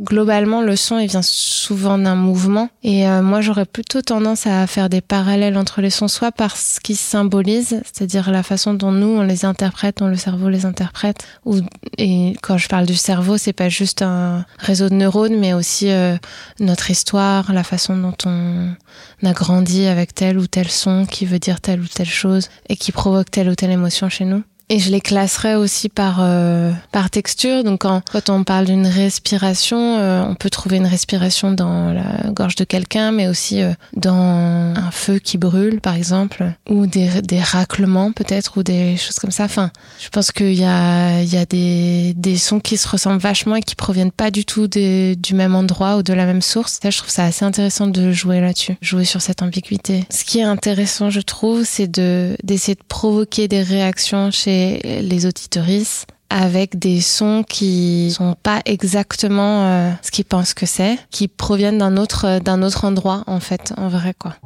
Globalement, 0.00 0.62
le 0.62 0.76
son, 0.76 0.98
il 0.98 1.08
vient 1.08 1.22
souvent 1.22 1.98
d'un 1.98 2.14
mouvement. 2.14 2.70
Et 2.82 3.06
euh, 3.06 3.22
moi, 3.22 3.40
j'aurais 3.40 3.66
plutôt 3.66 4.02
tendance 4.02 4.46
à 4.46 4.66
faire 4.66 4.88
des 4.88 5.00
parallèles 5.00 5.56
entre 5.56 5.80
les 5.80 5.90
sons, 5.90 6.08
soit 6.08 6.32
par 6.32 6.56
ce 6.56 6.80
qu'ils 6.80 6.96
symbolisent, 6.96 7.80
c'est-à-dire 7.84 8.30
la 8.30 8.42
façon 8.42 8.74
dont 8.74 8.92
nous, 8.92 9.08
on 9.08 9.22
les 9.22 9.44
interprète, 9.44 9.98
dont 9.98 10.08
le 10.08 10.16
cerveau 10.16 10.48
les 10.48 10.64
interprète. 10.64 11.26
Ou, 11.44 11.60
et 11.98 12.34
quand 12.42 12.56
je 12.56 12.68
parle 12.68 12.86
du 12.86 12.96
cerveau, 12.96 13.36
c'est 13.36 13.52
pas 13.52 13.68
juste 13.68 14.02
un 14.02 14.44
réseau 14.58 14.88
de 14.88 14.94
neurones, 14.94 15.38
mais 15.38 15.52
aussi 15.52 15.90
euh, 15.90 16.16
notre 16.58 16.90
histoire, 16.90 17.52
la 17.52 17.64
façon 17.64 17.96
dont 17.96 18.16
on 18.24 18.74
a 19.22 19.32
grandi 19.32 19.86
avec 19.86 20.14
tel 20.14 20.38
ou 20.38 20.46
tel 20.46 20.70
son 20.70 21.04
qui 21.06 21.26
veut 21.26 21.38
dire 21.38 21.60
telle 21.60 21.80
ou 21.80 21.86
telle 21.86 22.08
chose 22.08 22.48
et 22.68 22.76
qui 22.76 22.92
provoque 22.92 23.30
telle 23.30 23.48
ou 23.48 23.54
telle 23.54 23.70
émotion 23.70 24.08
chez 24.08 24.24
nous. 24.24 24.42
Et 24.72 24.78
je 24.78 24.92
les 24.92 25.00
classerais 25.00 25.56
aussi 25.56 25.88
par 25.88 26.18
euh, 26.20 26.70
par 26.92 27.10
texture. 27.10 27.64
Donc 27.64 27.80
quand, 27.80 28.02
quand 28.12 28.30
on 28.30 28.44
parle 28.44 28.66
d'une 28.66 28.86
respiration, 28.86 29.98
euh, 29.98 30.22
on 30.22 30.36
peut 30.36 30.48
trouver 30.48 30.76
une 30.76 30.86
respiration 30.86 31.50
dans 31.50 31.92
la 31.92 32.30
gorge 32.30 32.54
de 32.54 32.62
quelqu'un, 32.62 33.10
mais 33.10 33.26
aussi 33.26 33.62
euh, 33.62 33.72
dans 33.96 34.14
un 34.14 34.90
feu 34.92 35.18
qui 35.18 35.38
brûle, 35.38 35.80
par 35.80 35.96
exemple, 35.96 36.52
ou 36.68 36.86
des, 36.86 37.20
des 37.22 37.40
raclements 37.40 38.12
peut-être, 38.12 38.58
ou 38.58 38.62
des 38.62 38.96
choses 38.96 39.16
comme 39.16 39.32
ça. 39.32 39.42
Enfin, 39.42 39.72
je 39.98 40.08
pense 40.08 40.30
qu'il 40.30 40.54
y 40.54 40.64
a 40.64 41.20
il 41.20 41.34
y 41.34 41.36
a 41.36 41.46
des 41.46 42.14
des 42.16 42.36
sons 42.36 42.60
qui 42.60 42.76
se 42.76 42.86
ressemblent 42.86 43.20
vachement 43.20 43.56
et 43.56 43.62
qui 43.62 43.74
proviennent 43.74 44.12
pas 44.12 44.30
du 44.30 44.44
tout 44.44 44.68
des, 44.68 45.16
du 45.16 45.34
même 45.34 45.56
endroit 45.56 45.96
ou 45.96 46.04
de 46.04 46.12
la 46.12 46.26
même 46.26 46.42
source. 46.42 46.78
Ça, 46.80 46.90
je 46.90 46.98
trouve 46.98 47.10
ça 47.10 47.24
assez 47.24 47.44
intéressant 47.44 47.88
de 47.88 48.12
jouer 48.12 48.40
là-dessus, 48.40 48.76
jouer 48.82 49.04
sur 49.04 49.20
cette 49.20 49.42
ambiguïté. 49.42 50.04
Ce 50.10 50.24
qui 50.24 50.38
est 50.38 50.44
intéressant, 50.44 51.10
je 51.10 51.20
trouve, 51.20 51.64
c'est 51.64 51.88
de 51.88 52.36
d'essayer 52.44 52.76
de 52.76 52.84
provoquer 52.86 53.48
des 53.48 53.64
réactions 53.64 54.30
chez 54.30 54.59
les 55.02 55.26
auditoristes 55.26 56.06
avec 56.30 56.78
des 56.78 57.00
sons 57.00 57.44
qui 57.46 58.12
sont 58.12 58.36
pas 58.40 58.62
exactement 58.64 59.66
euh, 59.66 59.90
ce 60.00 60.10
qu'ils 60.10 60.24
pensent 60.24 60.54
que 60.54 60.64
c'est, 60.64 60.96
qui 61.10 61.28
proviennent 61.28 61.78
d'un 61.78 61.96
autre 61.96 62.38
d'un 62.38 62.62
autre 62.62 62.84
endroit 62.84 63.24
en 63.26 63.40
fait, 63.40 63.74
en 63.76 63.88
vrai 63.88 64.14
quoi. 64.18 64.36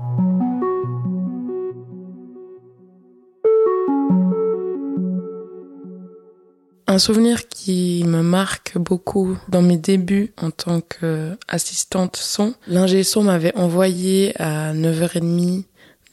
Un 6.86 6.98
souvenir 6.98 7.48
qui 7.48 8.04
me 8.06 8.22
marque 8.22 8.78
beaucoup 8.78 9.36
dans 9.48 9.62
mes 9.62 9.78
débuts 9.78 10.32
en 10.40 10.50
tant 10.50 10.80
qu'assistante 10.80 12.16
son, 12.16 12.54
l'ingé 12.68 13.02
son 13.02 13.24
m'avait 13.24 13.56
envoyé 13.56 14.32
à 14.40 14.72
9h30 14.74 15.64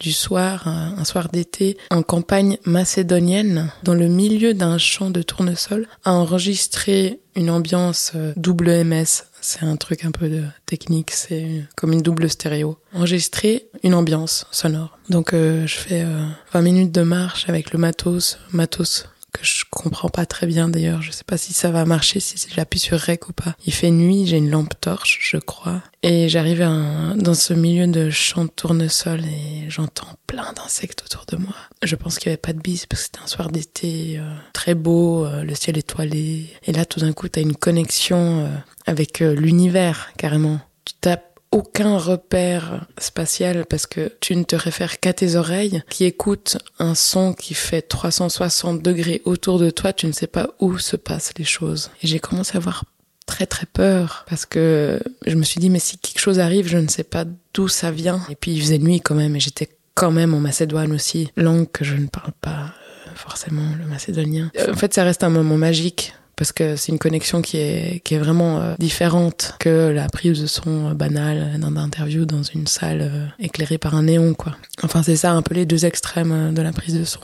du 0.01 0.11
soir, 0.11 0.67
un, 0.67 1.05
soir 1.05 1.29
d'été, 1.29 1.77
en 1.91 2.01
campagne 2.01 2.57
macédonienne, 2.65 3.71
dans 3.83 3.93
le 3.93 4.07
milieu 4.07 4.55
d'un 4.55 4.79
champ 4.79 5.11
de 5.11 5.21
tournesol, 5.21 5.87
à 6.03 6.13
enregistrer 6.13 7.19
une 7.35 7.51
ambiance 7.51 8.11
euh, 8.15 8.33
double 8.35 8.83
MS. 8.83 9.25
C'est 9.41 9.63
un 9.63 9.75
truc 9.75 10.03
un 10.03 10.11
peu 10.11 10.27
de 10.27 10.43
technique, 10.65 11.11
c'est 11.11 11.63
comme 11.77 11.93
une 11.93 12.01
double 12.01 12.29
stéréo. 12.29 12.77
Enregistrer 12.93 13.67
une 13.83 13.93
ambiance 13.93 14.47
sonore. 14.51 14.97
Donc 15.09 15.33
euh, 15.33 15.65
je 15.67 15.75
fais 15.75 16.03
20 16.03 16.09
euh, 16.55 16.61
minutes 16.61 16.91
de 16.91 17.03
marche 17.03 17.47
avec 17.47 17.71
le 17.71 17.79
matos, 17.79 18.39
matos 18.51 19.07
que 19.31 19.43
je 19.43 19.65
comprends 19.69 20.09
pas 20.09 20.25
très 20.25 20.47
bien 20.47 20.69
d'ailleurs. 20.69 21.01
Je 21.01 21.11
sais 21.11 21.23
pas 21.23 21.37
si 21.37 21.53
ça 21.53 21.71
va 21.71 21.85
marcher, 21.85 22.19
si 22.19 22.35
j'appuie 22.53 22.79
sur 22.79 22.99
rec 22.99 23.29
ou 23.29 23.33
pas. 23.33 23.55
Il 23.65 23.73
fait 23.73 23.91
nuit, 23.91 24.25
j'ai 24.25 24.37
une 24.37 24.49
lampe 24.49 24.73
torche, 24.79 25.19
je 25.21 25.37
crois. 25.37 25.81
Et 26.03 26.29
j'arrive 26.29 26.59
dans 26.59 27.33
ce 27.33 27.53
milieu 27.53 27.87
de 27.87 28.09
champ 28.09 28.45
de 28.45 28.49
tournesol 28.49 29.21
et 29.21 29.69
j'entends 29.69 30.07
plein 30.27 30.51
d'insectes 30.53 31.03
autour 31.05 31.25
de 31.27 31.37
moi. 31.37 31.55
Je 31.83 31.95
pense 31.95 32.17
qu'il 32.17 32.27
y 32.27 32.29
avait 32.29 32.37
pas 32.37 32.53
de 32.53 32.59
bise 32.59 32.85
parce 32.85 33.03
que 33.03 33.05
c'était 33.07 33.23
un 33.23 33.27
soir 33.27 33.49
d'été 33.49 34.17
euh, 34.17 34.33
très 34.53 34.75
beau, 34.75 35.25
euh, 35.25 35.43
le 35.43 35.55
ciel 35.55 35.77
étoilé. 35.77 36.47
Et 36.65 36.71
là, 36.71 36.85
tout 36.85 36.99
d'un 36.99 37.13
coup, 37.13 37.27
t'as 37.27 37.41
une 37.41 37.55
connexion 37.55 38.45
euh, 38.45 38.49
avec 38.85 39.19
l'univers, 39.19 40.11
carrément. 40.17 40.59
Tu 40.85 40.93
tapes 40.99 41.30
aucun 41.51 41.97
repère 41.97 42.85
spatial 42.97 43.65
parce 43.65 43.85
que 43.85 44.11
tu 44.21 44.35
ne 44.35 44.43
te 44.43 44.55
réfères 44.55 44.99
qu'à 44.99 45.13
tes 45.13 45.35
oreilles 45.35 45.83
qui 45.89 46.05
écoutent 46.05 46.57
un 46.79 46.95
son 46.95 47.33
qui 47.33 47.53
fait 47.53 47.81
360 47.81 48.81
degrés 48.81 49.21
autour 49.25 49.59
de 49.59 49.69
toi, 49.69 49.93
tu 49.93 50.07
ne 50.07 50.11
sais 50.13 50.27
pas 50.27 50.49
où 50.59 50.77
se 50.77 50.95
passent 50.95 51.33
les 51.37 51.43
choses. 51.43 51.91
Et 52.01 52.07
j'ai 52.07 52.19
commencé 52.19 52.53
à 52.55 52.57
avoir 52.57 52.85
très 53.25 53.45
très 53.45 53.65
peur 53.65 54.25
parce 54.29 54.45
que 54.45 54.99
je 55.25 55.35
me 55.35 55.43
suis 55.43 55.59
dit 55.59 55.69
mais 55.69 55.79
si 55.79 55.97
quelque 55.97 56.19
chose 56.19 56.39
arrive, 56.39 56.67
je 56.67 56.77
ne 56.77 56.87
sais 56.87 57.03
pas 57.03 57.25
d'où 57.53 57.67
ça 57.67 57.91
vient. 57.91 58.21
Et 58.29 58.35
puis 58.35 58.51
il 58.51 58.61
faisait 58.61 58.79
nuit 58.79 59.01
quand 59.01 59.15
même 59.15 59.35
et 59.35 59.39
j'étais 59.39 59.69
quand 59.93 60.11
même 60.11 60.33
en 60.33 60.39
Macédoine 60.39 60.93
aussi, 60.93 61.31
langue 61.35 61.69
que 61.71 61.83
je 61.83 61.95
ne 61.95 62.07
parle 62.07 62.31
pas 62.39 62.73
euh, 63.07 63.11
forcément 63.13 63.75
le 63.77 63.85
macédonien. 63.85 64.51
En 64.69 64.73
fait, 64.73 64.93
ça 64.93 65.03
reste 65.03 65.23
un 65.23 65.29
moment 65.29 65.57
magique 65.57 66.13
parce 66.41 66.53
que 66.53 66.75
c'est 66.75 66.91
une 66.91 66.97
connexion 66.97 67.43
qui 67.43 67.57
est, 67.57 68.01
qui 68.03 68.15
est 68.15 68.17
vraiment 68.17 68.59
euh, 68.59 68.73
différente 68.79 69.53
que 69.59 69.89
la 69.89 70.09
prise 70.09 70.41
de 70.41 70.47
son 70.47 70.87
euh, 70.89 70.93
banale 70.95 71.59
dans 71.59 71.75
interview 71.75 72.25
dans 72.25 72.41
une 72.41 72.65
salle 72.65 73.01
euh, 73.03 73.27
éclairée 73.37 73.77
par 73.77 73.93
un 73.93 74.01
néon, 74.01 74.33
quoi. 74.33 74.55
Enfin, 74.81 75.03
c'est 75.03 75.17
ça 75.17 75.33
un 75.33 75.43
peu 75.43 75.53
les 75.53 75.67
deux 75.67 75.85
extrêmes 75.85 76.51
de 76.55 76.61
la 76.63 76.71
prise 76.71 76.97
de 76.97 77.03
son. 77.03 77.19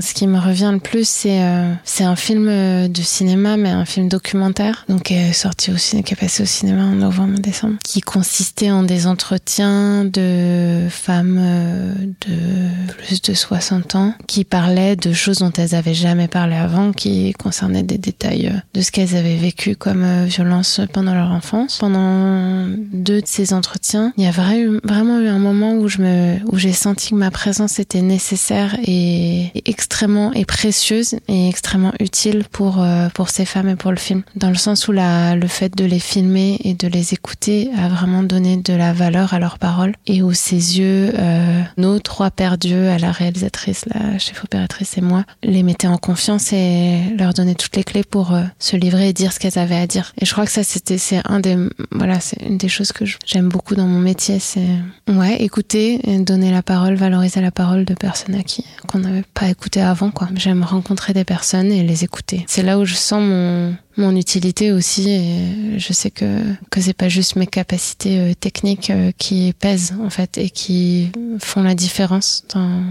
Ce 0.00 0.14
qui 0.14 0.26
me 0.26 0.38
revient 0.38 0.70
le 0.72 0.80
plus, 0.80 1.08
c'est 1.08 1.42
euh, 1.42 1.72
c'est 1.84 2.04
un 2.04 2.16
film 2.16 2.48
euh, 2.48 2.88
de 2.88 3.02
cinéma, 3.02 3.56
mais 3.56 3.70
un 3.70 3.84
film 3.84 4.08
documentaire, 4.08 4.84
donc 4.88 5.04
qui 5.04 5.14
est 5.14 5.32
sorti 5.32 5.70
au 5.70 5.76
cinéma, 5.76 6.04
qui 6.04 6.14
est 6.14 6.16
passé 6.16 6.42
au 6.42 6.46
cinéma 6.46 6.84
en 6.84 6.92
novembre-décembre, 6.92 7.76
qui 7.82 8.00
consistait 8.00 8.70
en 8.70 8.82
des 8.82 9.06
entretiens 9.06 10.04
de 10.04 10.86
femmes 10.90 11.38
euh, 11.40 11.94
de 12.26 12.94
plus 12.98 13.22
de 13.22 13.34
60 13.34 13.94
ans 13.94 14.14
qui 14.26 14.44
parlaient 14.44 14.96
de 14.96 15.12
choses 15.12 15.38
dont 15.38 15.52
elles 15.52 15.74
avaient 15.74 15.94
jamais 15.94 16.28
parlé 16.28 16.56
avant, 16.56 16.92
qui 16.92 17.32
concernaient 17.34 17.82
des 17.82 17.98
détails 17.98 18.52
de 18.74 18.80
ce 18.80 18.90
qu'elles 18.90 19.16
avaient 19.16 19.36
vécu 19.36 19.76
comme 19.76 20.24
violence 20.24 20.80
pendant 20.92 21.14
leur 21.14 21.30
enfance. 21.30 21.78
Pendant 21.78 22.66
deux 22.92 23.20
de 23.20 23.26
ces 23.26 23.52
entretiens, 23.52 24.12
il 24.16 24.24
y 24.24 24.26
a 24.26 24.30
vraiment 24.30 25.20
eu 25.20 25.28
un 25.28 25.38
moment 25.38 25.74
où 25.74 25.88
je 25.88 25.98
me, 25.98 26.36
où 26.46 26.58
j'ai 26.58 26.72
senti 26.72 27.10
que 27.10 27.14
ma 27.14 27.30
présence 27.30 27.78
était 27.78 28.02
nécessaire 28.02 28.76
et, 28.82 29.52
extrêmement 29.64 29.85
et 30.34 30.44
précieuse 30.44 31.16
et 31.28 31.48
extrêmement 31.48 31.92
utile 32.00 32.44
pour 32.50 32.80
euh, 32.80 33.08
pour 33.14 33.30
ces 33.30 33.44
femmes 33.44 33.68
et 33.68 33.76
pour 33.76 33.90
le 33.90 33.96
film. 33.96 34.22
Dans 34.34 34.50
le 34.50 34.56
sens 34.56 34.88
où 34.88 34.92
la, 34.92 35.36
le 35.36 35.46
fait 35.46 35.74
de 35.74 35.84
les 35.84 35.98
filmer 35.98 36.58
et 36.64 36.74
de 36.74 36.88
les 36.88 37.14
écouter 37.14 37.70
a 37.78 37.88
vraiment 37.88 38.22
donné 38.22 38.56
de 38.56 38.74
la 38.74 38.92
valeur 38.92 39.32
à 39.32 39.38
leurs 39.38 39.58
paroles 39.58 39.94
et 40.06 40.22
où 40.22 40.32
ses 40.32 40.78
yeux, 40.78 41.12
euh, 41.18 41.62
nos 41.76 41.98
trois 41.98 42.30
pères 42.30 42.58
dieux, 42.58 42.88
à 42.90 42.98
la 42.98 43.10
réalisatrice, 43.10 43.86
la 43.86 44.18
chef 44.18 44.44
opératrice 44.44 44.98
et 44.98 45.00
moi, 45.00 45.24
les 45.42 45.62
mettaient 45.62 45.86
en 45.86 45.98
confiance 45.98 46.52
et 46.52 47.00
leur 47.18 47.32
donnaient 47.32 47.54
toutes 47.54 47.76
les 47.76 47.84
clés 47.84 48.04
pour 48.04 48.34
euh, 48.34 48.42
se 48.58 48.76
livrer 48.76 49.08
et 49.08 49.12
dire 49.12 49.32
ce 49.32 49.38
qu'elles 49.38 49.58
avaient 49.58 49.76
à 49.76 49.86
dire. 49.86 50.12
Et 50.20 50.26
je 50.26 50.32
crois 50.32 50.44
que 50.44 50.52
ça 50.52 50.62
c'était 50.62 50.98
c'est 50.98 51.20
un 51.24 51.40
des 51.40 51.56
voilà 51.90 52.20
c'est 52.20 52.40
une 52.42 52.58
des 52.58 52.68
choses 52.68 52.92
que 52.92 53.04
j'aime 53.24 53.48
beaucoup 53.48 53.74
dans 53.74 53.86
mon 53.86 54.00
métier, 54.00 54.38
c'est 54.38 54.68
ouais 55.08 55.42
écouter, 55.42 56.00
donner 56.20 56.50
la 56.50 56.62
parole, 56.62 56.94
valoriser 56.94 57.40
la 57.40 57.50
parole 57.50 57.84
de 57.84 57.94
personnes 57.94 58.34
à 58.34 58.42
qui 58.42 58.64
qu'on 58.86 58.98
n'avait 58.98 59.24
pas 59.34 59.48
écouté 59.48 59.75
avant 59.80 60.10
quoi. 60.10 60.28
J'aime 60.34 60.62
rencontrer 60.62 61.12
des 61.12 61.24
personnes 61.24 61.72
et 61.72 61.82
les 61.82 62.04
écouter. 62.04 62.44
C'est 62.48 62.62
là 62.62 62.78
où 62.78 62.84
je 62.84 62.94
sens 62.94 63.22
mon 63.22 63.74
mon 63.96 64.14
utilité 64.14 64.72
aussi 64.72 65.10
et 65.10 65.78
je 65.78 65.92
sais 65.92 66.10
que 66.10 66.42
que 66.70 66.80
c'est 66.80 66.92
pas 66.92 67.08
juste 67.08 67.36
mes 67.36 67.46
capacités 67.46 68.18
euh, 68.18 68.34
techniques 68.34 68.90
euh, 68.90 69.10
qui 69.16 69.54
pèsent 69.58 69.94
en 70.02 70.10
fait 70.10 70.38
et 70.38 70.50
qui 70.50 71.10
font 71.40 71.62
la 71.62 71.74
différence 71.74 72.44
dans 72.54 72.82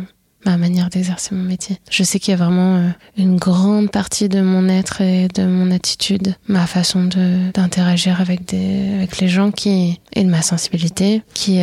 ma 0.46 0.58
manière 0.58 0.90
d'exercer 0.90 1.34
mon 1.34 1.44
métier. 1.44 1.80
Je 1.90 2.04
sais 2.04 2.20
qu'il 2.20 2.32
y 2.32 2.34
a 2.34 2.44
vraiment 2.44 2.78
euh, 2.78 2.90
une 3.18 3.38
grande 3.38 3.92
partie 3.92 4.30
de 4.30 4.42
mon 4.42 4.68
être 4.68 5.02
et 5.02 5.28
de 5.28 5.46
mon 5.46 5.72
attitude, 5.72 6.36
ma 6.48 6.66
façon 6.66 7.06
de 7.06 7.52
d'interagir 7.54 8.20
avec 8.20 8.46
des 8.46 8.96
avec 8.96 9.20
les 9.20 9.28
gens 9.28 9.52
qui 9.52 10.00
et 10.14 10.24
de 10.24 10.30
ma 10.30 10.42
sensibilité 10.42 11.22
qui 11.34 11.60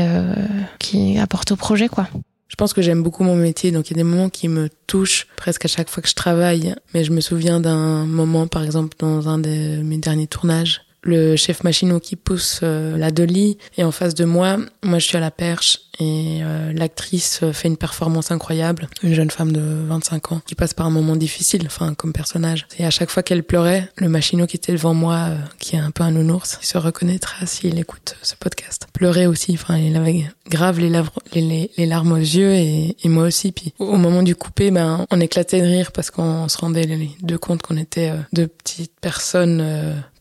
qui 0.79 1.19
apporte 1.19 1.53
au 1.53 1.57
projet 1.57 1.89
quoi. 1.89 2.09
Je 2.53 2.57
pense 2.57 2.75
que 2.75 2.83
j'aime 2.83 3.03
beaucoup 3.03 3.25
mon 3.25 3.35
métier, 3.35 3.73
donc 3.73 3.89
il 3.89 3.97
y 3.97 3.99
a 3.99 4.03
des 4.03 4.09
moments 4.09 4.29
qui 4.29 4.47
me 4.47 4.69
touchent 4.87 5.27
presque 5.37 5.65
à 5.65 5.69
chaque 5.69 5.89
fois 5.89 6.03
que 6.03 6.09
je 6.09 6.15
travaille. 6.15 6.75
Mais 6.93 7.03
je 7.03 7.11
me 7.11 7.23
souviens 7.23 7.61
d'un 7.61 8.05
moment, 8.05 8.47
par 8.47 8.63
exemple, 8.63 8.95
dans 8.99 9.27
un 9.27 9.39
de 9.39 9.81
mes 9.83 9.97
derniers 9.97 10.27
tournages, 10.27 10.83
le 11.03 11.37
chef 11.37 11.65
machinot 11.65 12.01
qui 12.01 12.17
pousse 12.17 12.61
euh, 12.63 12.97
la 12.97 13.11
dolly 13.11 13.59
et 13.77 13.85
en 13.85 13.91
face 13.91 14.15
de 14.15 14.25
moi, 14.25 14.59
moi 14.83 14.99
je 14.99 15.07
suis 15.07 15.17
à 15.17 15.21
la 15.21 15.31
perche 15.31 15.81
et 15.99 16.41
euh, 16.43 16.73
l'actrice 16.73 17.41
fait 17.53 17.69
une 17.69 17.77
performance 17.77 18.31
incroyable, 18.31 18.89
une 19.03 19.13
jeune 19.13 19.31
femme 19.31 19.53
de 19.53 19.61
25 19.61 20.33
ans 20.33 20.41
qui 20.47 20.55
passe 20.55 20.75
par 20.75 20.87
un 20.87 20.91
moment 20.91 21.17
difficile, 21.17 21.65
enfin 21.67 21.95
comme 21.95 22.13
personnage. 22.13 22.67
Et 22.79 22.85
à 22.85 22.91
chaque 22.91 23.11
fois 23.11 23.23
qu'elle 23.23 23.43
pleurait, 23.43 23.89
le 23.97 24.09
machinot 24.09 24.47
qui 24.47 24.57
était 24.57 24.73
devant 24.73 24.95
moi, 24.95 25.27
euh, 25.29 25.37
qui 25.59 25.77
est 25.77 25.81
un 25.81 25.91
peu 25.91 26.03
un 26.03 26.11
nounours, 26.11 26.59
il 26.63 26.67
se 26.67 26.79
reconnaîtra 26.79 27.47
s'il 27.47 27.79
écoute 27.79 28.17
ce 28.23 28.35
podcast. 28.37 28.87
Pleurait 28.93 29.27
aussi, 29.27 29.53
enfin 29.55 29.77
il 29.77 29.97
avait 29.97 30.25
grave 30.49 30.79
les, 30.79 31.87
larmes 31.87 32.13
aux 32.13 32.17
yeux 32.17 32.55
et, 32.55 32.97
et, 33.03 33.09
moi 33.09 33.25
aussi. 33.25 33.53
Puis 33.53 33.75
au 33.79 33.97
moment 33.97 34.23
du 34.23 34.35
coupé, 34.35 34.71
ben 34.71 35.07
on 35.11 35.21
éclatait 35.21 35.61
de 35.61 35.67
rire 35.67 35.93
parce 35.93 36.11
qu'on 36.11 36.49
se 36.49 36.59
rendait 36.59 36.85
les 36.85 37.11
deux 37.21 37.39
compte 37.39 37.63
qu'on 37.63 37.77
était 37.77 38.11
euh, 38.11 38.17
deux 38.33 38.49
petites 38.49 38.99
personnes 39.01 39.61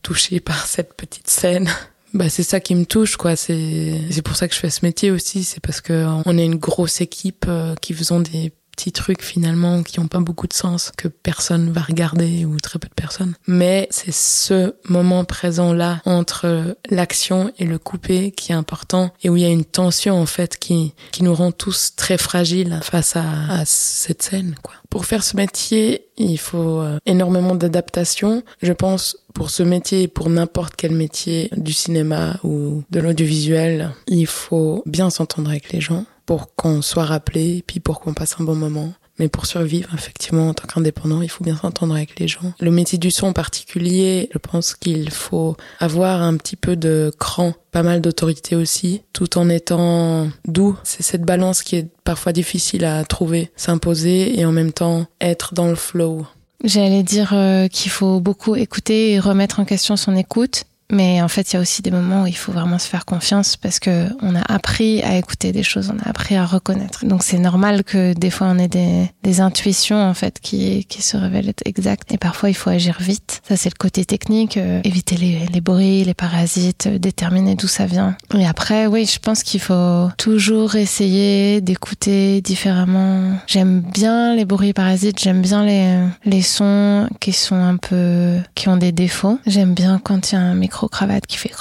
touchées 0.02 0.40
par 0.40 0.66
cette 0.66 0.94
petite 0.94 1.28
scène. 1.28 1.70
Bah 2.14 2.28
c'est 2.28 2.42
ça 2.42 2.60
qui 2.60 2.74
me 2.74 2.84
touche 2.84 3.16
quoi. 3.16 3.36
C'est 3.36 3.98
c'est 4.10 4.22
pour 4.22 4.36
ça 4.36 4.46
que 4.46 4.54
je 4.54 4.60
fais 4.60 4.70
ce 4.70 4.84
métier 4.84 5.10
aussi. 5.10 5.44
C'est 5.44 5.60
parce 5.60 5.80
que 5.80 6.04
on 6.26 6.36
est 6.36 6.44
une 6.44 6.56
grosse 6.56 7.00
équipe 7.00 7.46
euh, 7.48 7.74
qui 7.80 7.94
faisons 7.94 8.20
des 8.20 8.52
petits 8.72 8.92
trucs 8.92 9.22
finalement 9.22 9.82
qui 9.82 10.00
ont 10.00 10.08
pas 10.08 10.20
beaucoup 10.20 10.46
de 10.46 10.52
sens 10.52 10.92
que 10.96 11.08
personne 11.08 11.70
va 11.70 11.82
regarder 11.82 12.44
ou 12.44 12.58
très 12.58 12.78
peu 12.78 12.88
de 12.88 12.94
personnes. 12.94 13.34
Mais 13.46 13.86
c'est 13.90 14.12
ce 14.12 14.74
moment 14.88 15.24
présent 15.24 15.72
là 15.72 16.00
entre 16.04 16.76
l'action 16.90 17.52
et 17.58 17.64
le 17.64 17.78
coupé 17.78 18.32
qui 18.32 18.52
est 18.52 18.56
important 18.56 19.12
et 19.22 19.30
où 19.30 19.36
il 19.36 19.42
y 19.42 19.46
a 19.46 19.50
une 19.50 19.64
tension 19.64 20.20
en 20.20 20.26
fait 20.26 20.58
qui 20.58 20.94
qui 21.12 21.22
nous 21.22 21.34
rend 21.34 21.52
tous 21.52 21.94
très 21.96 22.18
fragiles 22.18 22.80
face 22.82 23.16
à, 23.16 23.24
à 23.48 23.64
cette 23.64 24.22
scène 24.22 24.54
quoi. 24.62 24.74
Pour 24.92 25.06
faire 25.06 25.24
ce 25.24 25.36
métier, 25.36 26.06
il 26.18 26.38
faut 26.38 26.80
euh, 26.80 26.98
énormément 27.06 27.54
d'adaptation. 27.54 28.42
Je 28.60 28.74
pense 28.74 29.16
pour 29.32 29.48
ce 29.48 29.62
métier, 29.62 30.06
pour 30.06 30.28
n'importe 30.28 30.74
quel 30.76 30.92
métier 30.92 31.48
du 31.56 31.72
cinéma 31.72 32.38
ou 32.44 32.82
de 32.90 33.00
l'audiovisuel, 33.00 33.90
il 34.06 34.26
faut 34.26 34.82
bien 34.84 35.08
s'entendre 35.08 35.48
avec 35.48 35.72
les 35.72 35.80
gens 35.80 36.04
pour 36.32 36.54
qu'on 36.54 36.80
soit 36.80 37.04
rappelé, 37.04 37.62
puis 37.66 37.78
pour 37.78 38.00
qu'on 38.00 38.14
passe 38.14 38.36
un 38.40 38.44
bon 38.44 38.54
moment. 38.54 38.94
Mais 39.18 39.28
pour 39.28 39.44
survivre, 39.44 39.90
effectivement, 39.92 40.48
en 40.48 40.54
tant 40.54 40.66
qu'indépendant, 40.66 41.20
il 41.20 41.28
faut 41.28 41.44
bien 41.44 41.58
s'entendre 41.58 41.94
avec 41.94 42.18
les 42.18 42.26
gens. 42.26 42.54
Le 42.58 42.70
métier 42.70 42.96
du 42.96 43.10
son 43.10 43.26
en 43.26 43.32
particulier, 43.34 44.30
je 44.32 44.38
pense 44.38 44.74
qu'il 44.74 45.10
faut 45.10 45.58
avoir 45.78 46.22
un 46.22 46.38
petit 46.38 46.56
peu 46.56 46.74
de 46.74 47.12
cran, 47.18 47.52
pas 47.70 47.82
mal 47.82 48.00
d'autorité 48.00 48.56
aussi, 48.56 49.02
tout 49.12 49.36
en 49.36 49.50
étant 49.50 50.30
doux. 50.46 50.74
C'est 50.84 51.02
cette 51.02 51.20
balance 51.20 51.62
qui 51.62 51.76
est 51.76 51.88
parfois 52.02 52.32
difficile 52.32 52.86
à 52.86 53.04
trouver, 53.04 53.50
s'imposer 53.54 54.40
et 54.40 54.46
en 54.46 54.52
même 54.52 54.72
temps 54.72 55.04
être 55.20 55.52
dans 55.52 55.68
le 55.68 55.74
flow. 55.74 56.26
J'allais 56.64 57.02
dire 57.02 57.32
euh, 57.34 57.68
qu'il 57.68 57.90
faut 57.90 58.20
beaucoup 58.20 58.56
écouter 58.56 59.12
et 59.12 59.18
remettre 59.18 59.60
en 59.60 59.66
question 59.66 59.98
son 59.98 60.16
écoute 60.16 60.64
mais 60.92 61.22
en 61.22 61.28
fait, 61.28 61.52
il 61.52 61.56
y 61.56 61.58
a 61.58 61.62
aussi 61.62 61.82
des 61.82 61.90
moments 61.90 62.22
où 62.22 62.26
il 62.26 62.36
faut 62.36 62.52
vraiment 62.52 62.78
se 62.78 62.86
faire 62.86 63.06
confiance 63.06 63.56
parce 63.56 63.80
que 63.80 64.08
on 64.20 64.36
a 64.36 64.42
appris 64.42 65.02
à 65.02 65.16
écouter 65.16 65.50
des 65.50 65.62
choses, 65.62 65.90
on 65.92 65.98
a 66.06 66.08
appris 66.08 66.36
à 66.36 66.44
reconnaître. 66.44 67.04
Donc 67.06 67.22
c'est 67.22 67.38
normal 67.38 67.82
que 67.82 68.12
des 68.12 68.30
fois 68.30 68.48
on 68.50 68.58
ait 68.58 68.68
des, 68.68 69.40
intuitions 69.40 69.96
en 69.96 70.12
fait 70.12 70.40
qui, 70.40 70.84
qui 70.84 71.00
se 71.00 71.16
révèlent 71.16 71.48
être 71.48 71.62
exactes. 71.64 72.12
Et 72.12 72.18
parfois 72.18 72.50
il 72.50 72.54
faut 72.54 72.68
agir 72.68 72.98
vite. 73.00 73.40
Ça 73.48 73.56
c'est 73.56 73.70
le 73.70 73.78
côté 73.78 74.04
technique, 74.04 74.58
euh, 74.58 74.82
éviter 74.84 75.16
les, 75.16 75.46
les 75.46 75.60
bruits, 75.62 76.04
les 76.04 76.12
parasites, 76.12 76.86
euh, 76.86 76.98
déterminer 76.98 77.54
d'où 77.54 77.66
ça 77.66 77.86
vient. 77.86 78.14
Et 78.38 78.46
après, 78.46 78.86
oui, 78.86 79.06
je 79.06 79.18
pense 79.18 79.42
qu'il 79.42 79.60
faut 79.60 80.10
toujours 80.18 80.74
essayer 80.74 81.62
d'écouter 81.62 82.42
différemment. 82.42 83.38
J'aime 83.46 83.80
bien 83.80 84.34
les 84.34 84.44
bruits 84.44 84.74
parasites, 84.74 85.18
j'aime 85.18 85.40
bien 85.40 85.64
les, 85.64 85.98
les 86.26 86.42
sons 86.42 87.08
qui 87.20 87.32
sont 87.32 87.56
un 87.56 87.78
peu, 87.78 88.36
qui 88.54 88.68
ont 88.68 88.76
des 88.76 88.92
défauts. 88.92 89.38
J'aime 89.46 89.72
bien 89.72 89.98
quand 90.02 90.32
il 90.32 90.34
y 90.34 90.38
a 90.38 90.42
un 90.42 90.54
micro 90.54 90.81
cravate 90.88 91.26
qui 91.26 91.36
fait 91.36 91.52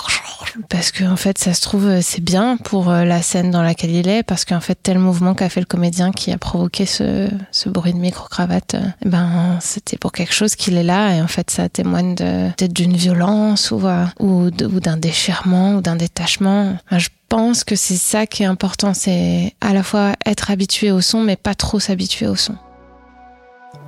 parce 0.70 0.92
que 0.92 1.04
en 1.04 1.16
fait 1.16 1.38
ça 1.38 1.54
se 1.54 1.62
trouve 1.62 2.02
c'est 2.02 2.24
bien 2.24 2.58
pour 2.58 2.90
euh, 2.90 3.04
la 3.04 3.22
scène 3.22 3.52
dans 3.52 3.62
laquelle 3.62 3.92
il 3.92 4.08
est 4.08 4.24
parce 4.24 4.46
qu'en 4.46 4.60
fait 4.60 4.78
tel 4.82 5.00
mouvement 5.00 5.34
qu'a 5.34 5.50
fait 5.50 5.60
le 5.60 5.66
comédien 5.66 6.12
qui 6.12 6.32
a 6.32 6.38
provoqué 6.38 6.86
ce, 6.86 7.30
ce 7.52 7.70
bruit 7.70 7.94
de 7.94 8.00
micro 8.00 8.28
cravate 8.28 8.76
euh, 8.76 8.82
ben 9.06 9.58
c'était 9.62 9.98
pour 9.98 10.12
quelque 10.12 10.34
chose 10.34 10.56
qu'il 10.56 10.78
est 10.78 10.84
là 10.84 11.16
et 11.16 11.22
en 11.22 11.28
fait 11.28 11.50
ça 11.52 11.70
témoigne 11.70 12.16
peut-être 12.16 12.74
d'une 12.74 12.96
violence 12.96 13.72
ou 13.72 13.88
euh, 13.88 14.06
ou, 14.20 14.50
d'un 14.50 14.98
déchirement 14.98 15.76
ou 15.76 15.82
d'un 15.82 15.96
détachement. 15.96 16.76
Je 16.92 17.10
pense 17.30 17.64
que 17.64 17.76
c'est 17.76 17.96
ça 17.96 18.26
qui 18.28 18.44
est 18.44 18.48
important 18.48 18.94
c'est 18.94 19.56
à 19.62 19.74
la 19.74 19.84
fois 19.84 20.14
être 20.26 20.52
habitué 20.52 20.92
au 20.92 21.02
son 21.02 21.22
mais 21.22 21.36
pas 21.36 21.56
trop 21.56 21.80
s'habituer 21.80 22.28
au 22.28 22.36
son 22.36 22.56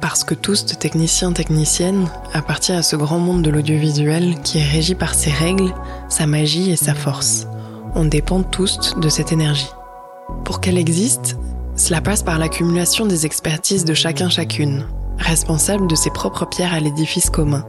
parce 0.01 0.23
que 0.23 0.34
tous, 0.34 0.65
techniciens, 0.65 1.32
techniciennes, 1.32 2.08
appartiennent 2.34 2.79
à 2.79 2.84
ce 2.84 2.95
grand 2.95 3.19
monde 3.19 3.41
de 3.41 3.49
l'audiovisuel 3.49 4.39
qui 4.41 4.60
est 4.60 4.67
régi 4.67 4.95
par 4.95 5.13
ses 5.13 5.32
règles, 5.32 5.73
sa 6.10 6.27
magie 6.27 6.71
et 6.71 6.75
sa 6.75 6.93
force. 6.93 7.47
On 7.95 8.06
dépend 8.06 8.43
tous 8.43 8.95
de 8.97 9.10
cette 9.10 9.32
énergie. 9.32 9.69
Pour 10.43 10.60
qu'elle 10.60 10.77
existe, 10.77 11.38
cela 11.75 12.01
passe 12.01 12.23
par 12.23 12.38
l'accumulation 12.38 13.06
des 13.06 13.25
expertises 13.25 13.86
de 13.86 13.93
chacun 13.93 14.29
chacune, 14.29 14.86
responsable 15.17 15.88
de 15.88 15.95
ses 15.95 16.12
propres 16.12 16.45
pierres 16.45 16.73
à 16.73 16.79
l'édifice 16.79 17.29
commun. 17.29 17.65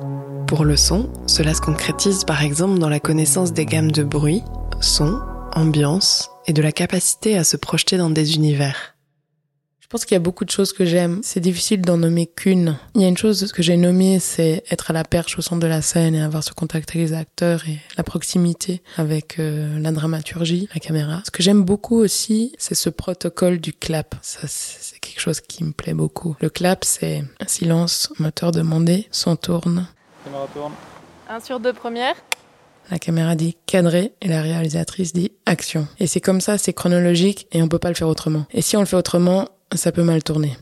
Pour 0.46 0.64
le 0.64 0.76
son, 0.76 1.08
cela 1.26 1.54
se 1.54 1.60
concrétise 1.60 2.24
par 2.24 2.42
exemple 2.42 2.78
dans 2.78 2.88
la 2.88 3.00
connaissance 3.00 3.52
des 3.52 3.64
gammes 3.64 3.92
de 3.92 4.04
bruit, 4.04 4.42
son, 4.80 5.20
ambiance 5.52 6.30
et 6.46 6.52
de 6.52 6.62
la 6.62 6.72
capacité 6.72 7.38
à 7.38 7.44
se 7.44 7.56
projeter 7.56 7.96
dans 7.96 8.10
des 8.10 8.37
univers. 8.37 8.93
Je 9.94 9.96
pense 9.96 10.07
qu'il 10.07 10.16
y 10.16 10.16
a 10.16 10.18
beaucoup 10.18 10.44
de 10.44 10.50
choses 10.50 10.72
que 10.72 10.85
j'aime. 10.85 11.20
C'est 11.22 11.38
difficile 11.38 11.80
d'en 11.80 11.96
nommer 11.96 12.26
qu'une. 12.26 12.76
Il 12.96 13.02
y 13.02 13.04
a 13.04 13.09
une 13.09 13.16
chose 13.16 13.52
que 13.52 13.62
j'ai 13.62 13.76
nommée, 13.76 14.18
c'est 14.18 14.64
être 14.68 14.90
à 14.90 14.92
la 14.92 15.04
perche 15.04 15.38
au 15.38 15.40
centre 15.40 15.61
de 15.61 15.68
la 15.68 15.83
scène 15.83 16.16
et 16.16 16.20
avoir 16.20 16.42
ce 16.42 16.52
contact 16.52 16.90
avec 16.90 17.11
les 17.11 17.12
acteurs 17.12 17.62
et 17.68 17.78
la 17.96 18.02
proximité 18.02 18.83
avec 18.96 19.38
euh, 19.38 19.78
la 19.78 19.92
dramaturgie, 19.92 20.68
la 20.74 20.80
caméra. 20.80 21.22
Ce 21.24 21.30
que 21.30 21.44
j'aime 21.44 21.62
beaucoup 21.62 21.96
aussi, 21.96 22.57
c'est 22.59 22.74
ce 22.74 22.90
protocole 22.90 23.59
du 23.59 23.72
clap. 23.72 24.16
Ça, 24.20 24.48
c'est 24.48 24.98
quelque 24.98 25.20
chose 25.20 25.40
qui 25.40 25.62
me 25.62 25.70
plaît 25.70 25.94
beaucoup. 25.94 26.35
Le 26.40 26.50
clap, 26.50 26.85
c'est 26.85 27.22
un 27.38 27.46
silence, 27.46 28.12
moteur 28.18 28.50
demandé, 28.50 29.07
son 29.12 29.37
tourne. 29.37 29.87
Caméra 30.24 30.48
tourne. 30.52 30.72
Un 31.30 31.38
sur 31.38 31.61
deux 31.61 31.72
première. 31.72 32.16
La 32.90 32.98
caméra 32.98 33.37
dit 33.37 33.57
cadré 33.66 34.12
et 34.20 34.26
la 34.26 34.42
réalisatrice 34.42 35.12
dit 35.12 35.30
action. 35.46 35.87
Et 36.00 36.09
c'est 36.09 36.20
comme 36.20 36.40
ça, 36.40 36.59
c'est 36.59 36.72
chronologique 36.72 37.46
et 37.52 37.62
on 37.62 37.68
peut 37.68 37.78
pas 37.78 37.90
le 37.90 37.94
faire 37.94 38.09
autrement. 38.09 38.44
Et 38.50 38.61
si 38.61 38.76
on 38.76 38.80
le 38.80 38.87
fait 38.87 38.96
autrement, 38.96 39.48
ça 39.76 39.92
peut 39.92 40.02
mal 40.02 40.22
tourner. 40.22 40.56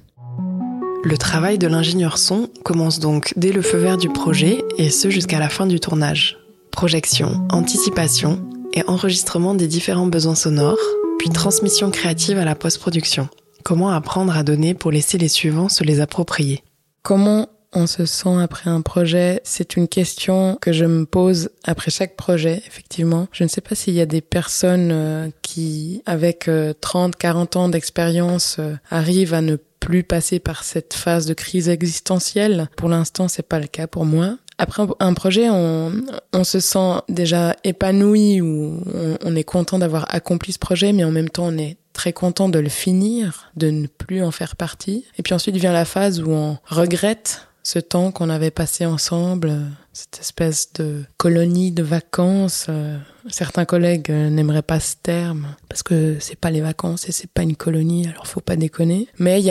Le 1.04 1.18
travail 1.18 1.58
de 1.58 1.66
l'ingénieur 1.66 2.16
son 2.16 2.48
commence 2.64 3.00
donc 3.00 3.32
dès 3.36 3.50
le 3.50 3.62
feu 3.62 3.78
vert 3.78 3.96
du 3.96 4.08
projet 4.08 4.62
et 4.78 4.90
ce 4.90 5.10
jusqu'à 5.10 5.40
la 5.40 5.48
fin 5.48 5.66
du 5.66 5.80
tournage. 5.80 6.38
Projection, 6.70 7.46
anticipation 7.50 8.40
et 8.72 8.82
enregistrement 8.86 9.54
des 9.54 9.66
différents 9.66 10.06
besoins 10.06 10.36
sonores, 10.36 10.78
puis 11.18 11.28
transmission 11.30 11.90
créative 11.90 12.38
à 12.38 12.44
la 12.44 12.54
post-production. 12.54 13.28
Comment 13.64 13.90
apprendre 13.90 14.36
à 14.36 14.42
donner 14.42 14.74
pour 14.74 14.90
laisser 14.90 15.18
les 15.18 15.28
suivants 15.28 15.68
se 15.68 15.84
les 15.84 16.00
approprier? 16.00 16.62
Comment 17.02 17.48
on 17.72 17.86
se 17.86 18.04
sent 18.06 18.40
après 18.40 18.70
un 18.70 18.80
projet 18.80 19.40
C'est 19.44 19.76
une 19.76 19.88
question 19.88 20.58
que 20.60 20.72
je 20.72 20.84
me 20.84 21.06
pose 21.06 21.50
après 21.64 21.90
chaque 21.90 22.16
projet, 22.16 22.62
effectivement. 22.66 23.28
Je 23.32 23.44
ne 23.44 23.48
sais 23.48 23.60
pas 23.60 23.74
s'il 23.74 23.94
y 23.94 24.00
a 24.00 24.06
des 24.06 24.20
personnes 24.20 24.90
euh, 24.92 25.28
qui, 25.42 26.02
avec 26.06 26.50
30, 26.80 27.14
euh, 27.14 27.18
40 27.18 27.56
ans 27.56 27.68
d'expérience, 27.68 28.56
euh, 28.58 28.74
arrivent 28.90 29.34
à 29.34 29.40
ne 29.40 29.56
plus 29.80 30.04
passer 30.04 30.38
par 30.38 30.64
cette 30.64 30.94
phase 30.94 31.26
de 31.26 31.34
crise 31.34 31.68
existentielle. 31.68 32.68
Pour 32.76 32.88
l'instant, 32.88 33.28
c'est 33.28 33.42
pas 33.42 33.58
le 33.58 33.66
cas 33.66 33.86
pour 33.86 34.04
moi. 34.04 34.36
Après 34.58 34.84
un 35.00 35.14
projet, 35.14 35.48
on, 35.50 36.44
se 36.44 36.60
sent 36.60 37.00
déjà 37.08 37.56
épanoui 37.64 38.40
ou 38.40 38.80
on 39.24 39.34
est 39.34 39.42
content 39.42 39.80
d'avoir 39.80 40.14
accompli 40.14 40.52
ce 40.52 40.58
projet, 40.60 40.92
mais 40.92 41.02
en 41.02 41.10
même 41.10 41.30
temps, 41.30 41.46
on 41.46 41.58
est 41.58 41.78
très 41.92 42.12
content 42.12 42.48
de 42.48 42.60
le 42.60 42.68
finir, 42.68 43.50
de 43.56 43.70
ne 43.70 43.88
plus 43.88 44.22
en 44.22 44.30
faire 44.30 44.54
partie. 44.54 45.04
Et 45.18 45.22
puis 45.22 45.34
ensuite 45.34 45.56
vient 45.56 45.72
la 45.72 45.84
phase 45.84 46.20
où 46.20 46.30
on 46.30 46.58
regrette 46.66 47.48
ce 47.62 47.78
temps 47.78 48.10
qu'on 48.10 48.30
avait 48.30 48.50
passé 48.50 48.86
ensemble, 48.86 49.54
cette 49.92 50.18
espèce 50.20 50.72
de 50.74 51.04
colonie 51.16 51.70
de 51.70 51.82
vacances. 51.82 52.66
Euh, 52.68 52.98
certains 53.28 53.64
collègues 53.64 54.10
euh, 54.10 54.30
n'aimeraient 54.30 54.62
pas 54.62 54.80
ce 54.80 54.94
terme 55.02 55.54
parce 55.68 55.82
que 55.82 56.16
c'est 56.18 56.38
pas 56.38 56.50
les 56.50 56.60
vacances 56.60 57.08
et 57.08 57.12
c'est 57.12 57.30
pas 57.30 57.42
une 57.42 57.56
colonie, 57.56 58.08
alors 58.08 58.26
faut 58.26 58.40
pas 58.40 58.56
déconner. 58.56 59.06
Mais 59.18 59.40
il 59.40 59.44
y, 59.44 59.50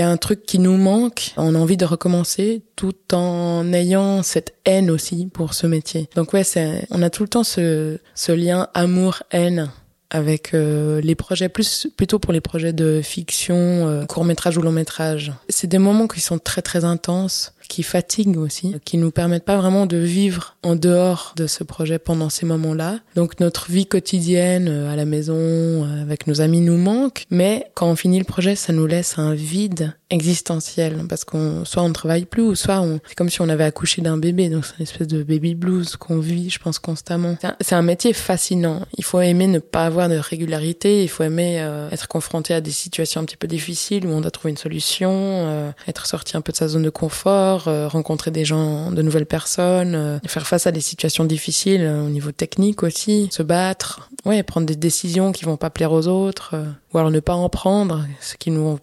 a, 0.00 0.08
un 0.08 0.16
truc 0.16 0.44
qui 0.44 0.58
nous 0.58 0.76
manque. 0.76 1.32
On 1.36 1.54
a 1.54 1.58
envie 1.58 1.76
de 1.76 1.84
recommencer 1.84 2.62
tout 2.76 3.14
en 3.14 3.72
ayant 3.72 4.22
cette 4.22 4.54
haine 4.64 4.90
aussi 4.90 5.26
pour 5.32 5.54
ce 5.54 5.66
métier. 5.66 6.08
Donc 6.14 6.32
ouais, 6.32 6.42
on 6.90 7.02
a 7.02 7.10
tout 7.10 7.22
le 7.22 7.28
temps 7.28 7.44
ce 7.44 7.98
lien 8.28 8.68
amour-haine 8.74 9.70
avec 10.10 10.54
euh, 10.54 11.00
les 11.00 11.14
projets 11.14 11.48
plus 11.48 11.86
plutôt 11.96 12.18
pour 12.18 12.32
les 12.32 12.40
projets 12.40 12.72
de 12.72 13.00
fiction, 13.02 13.56
euh, 13.56 14.04
court 14.04 14.24
métrage 14.24 14.58
ou 14.58 14.62
long 14.62 14.72
métrage. 14.72 15.32
C'est 15.48 15.68
des 15.68 15.78
moments 15.78 16.08
qui 16.08 16.20
sont 16.20 16.38
très 16.38 16.62
très 16.62 16.84
intenses 16.84 17.54
qui 17.70 17.84
fatiguent 17.84 18.36
aussi, 18.36 18.74
qui 18.84 18.98
nous 18.98 19.12
permettent 19.12 19.44
pas 19.44 19.56
vraiment 19.56 19.86
de 19.86 19.96
vivre 19.96 20.56
en 20.64 20.74
dehors 20.74 21.34
de 21.36 21.46
ce 21.46 21.62
projet 21.62 22.00
pendant 22.00 22.28
ces 22.28 22.44
moments-là. 22.44 22.98
Donc 23.14 23.38
notre 23.38 23.70
vie 23.70 23.86
quotidienne 23.86 24.66
euh, 24.68 24.92
à 24.92 24.96
la 24.96 25.04
maison, 25.04 25.36
euh, 25.36 26.02
avec 26.02 26.26
nos 26.26 26.40
amis 26.40 26.60
nous 26.60 26.76
manque, 26.76 27.26
mais 27.30 27.70
quand 27.74 27.86
on 27.86 27.94
finit 27.94 28.18
le 28.18 28.24
projet, 28.24 28.56
ça 28.56 28.72
nous 28.72 28.86
laisse 28.86 29.18
un 29.18 29.34
vide 29.34 29.94
existentiel. 30.10 31.04
Parce 31.08 31.24
qu'on 31.24 31.64
soit 31.64 31.84
on 31.84 31.88
ne 31.88 31.94
travaille 31.94 32.24
plus 32.24 32.42
ou 32.42 32.56
soit 32.56 32.80
on 32.80 32.98
c'est 33.06 33.14
comme 33.14 33.30
si 33.30 33.40
on 33.40 33.48
avait 33.48 33.64
accouché 33.64 34.02
d'un 34.02 34.18
bébé. 34.18 34.48
Donc 34.48 34.66
c'est 34.66 34.78
une 34.78 34.82
espèce 34.82 35.06
de 35.06 35.22
baby 35.22 35.54
blues 35.54 35.94
qu'on 35.94 36.18
vit 36.18 36.50
je 36.50 36.58
pense 36.58 36.80
constamment. 36.80 37.36
C'est 37.60 37.76
un, 37.76 37.82
métier 37.82 38.12
fascinant. 38.12 38.80
Il 38.98 39.04
faut 39.04 39.20
aimer 39.20 39.46
ne 39.46 39.60
pas 39.60 39.86
avoir 39.86 40.08
de 40.08 40.16
régularité. 40.16 41.04
Il 41.04 41.08
faut 41.08 41.22
aimer 41.22 41.60
euh, 41.60 41.88
être 41.90 42.08
confronté 42.08 42.52
à 42.52 42.60
des 42.60 42.72
situations 42.72 43.20
un 43.20 43.24
petit 43.24 43.36
peu 43.36 43.46
difficiles 43.46 44.06
où 44.06 44.10
on 44.10 44.20
doit 44.20 44.32
trouver 44.32 44.50
une 44.50 44.56
solution 44.56 45.70
être 45.86 46.06
sorti 46.06 46.36
un 46.36 46.40
peu 46.40 46.50
de 46.50 46.56
sa 46.56 46.66
zone 46.66 46.82
de 46.82 46.90
confort 46.90 47.59
euh, 47.68 47.88
rencontrer 47.88 48.30
des 48.30 48.44
gens, 48.44 48.90
de 48.90 49.02
nouvelles 49.02 49.26
personnes, 49.26 49.94
euh, 49.94 50.18
faire 50.26 50.46
face 50.46 50.66
à 50.66 50.72
des 50.72 50.80
situations 50.80 51.24
difficiles 51.24 51.82
euh, 51.82 52.06
au 52.06 52.08
niveau 52.08 52.32
technique 52.32 52.82
aussi, 52.82 53.28
se 53.30 53.42
battre, 53.42 54.10
ouais, 54.24 54.42
prendre 54.42 54.66
des 54.66 54.76
décisions 54.76 55.32
qui 55.32 55.44
vont 55.44 55.56
pas 55.56 55.70
plaire 55.70 55.92
aux 55.92 56.06
autres, 56.06 56.54
ou 56.92 56.98
alors 56.98 57.10
ne 57.10 57.20
pas 57.20 57.34
en 57.34 57.48
prendre, 57.48 58.06
ce 58.20 58.34
qui 58.36 58.50
nous 58.50 58.78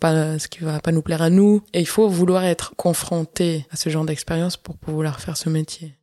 va 0.61 0.79
pas 0.79 0.91
nous 0.91 1.01
plaire 1.01 1.21
à 1.21 1.29
nous. 1.29 1.61
Et 1.73 1.81
il 1.81 1.87
faut 1.87 2.07
vouloir 2.07 2.43
être 2.43 2.73
confronté 2.75 3.65
à 3.71 3.75
ce 3.75 3.89
genre 3.89 4.05
d'expérience 4.05 4.57
pour 4.57 4.77
pouvoir 4.77 5.19
faire 5.19 5.37
ce 5.37 5.49
métier. 5.49 5.93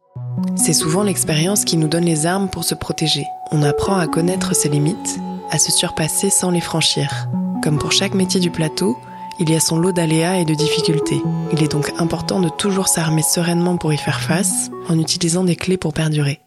C'est 0.56 0.72
souvent 0.72 1.02
l'expérience 1.02 1.64
qui 1.64 1.76
nous 1.76 1.88
donne 1.88 2.04
les 2.04 2.26
armes 2.26 2.48
pour 2.48 2.64
se 2.64 2.74
protéger. 2.74 3.24
On 3.50 3.62
apprend 3.62 3.96
à 3.96 4.06
connaître 4.06 4.54
ses 4.54 4.68
limites, 4.68 5.18
à 5.50 5.58
se 5.58 5.72
surpasser 5.72 6.30
sans 6.30 6.50
les 6.50 6.60
franchir. 6.60 7.28
Comme 7.62 7.78
pour 7.78 7.92
chaque 7.92 8.14
métier 8.14 8.40
du 8.40 8.50
plateau, 8.50 8.96
il 9.38 9.51
y 9.51 9.55
a 9.55 9.61
son 9.61 9.79
lot 9.79 9.92
d'aléas 9.92 10.38
et 10.38 10.44
de 10.44 10.55
difficultés. 10.55 11.20
Il 11.53 11.62
est 11.62 11.70
donc 11.70 11.92
important 11.99 12.40
de 12.40 12.49
toujours 12.49 12.88
s'armer 12.88 13.23
sereinement 13.23 13.77
pour 13.77 13.92
y 13.92 13.97
faire 13.97 14.20
face, 14.20 14.70
en 14.88 14.99
utilisant 14.99 15.44
des 15.44 15.57
clés 15.57 15.77
pour 15.77 15.92
perdurer. 15.92 16.40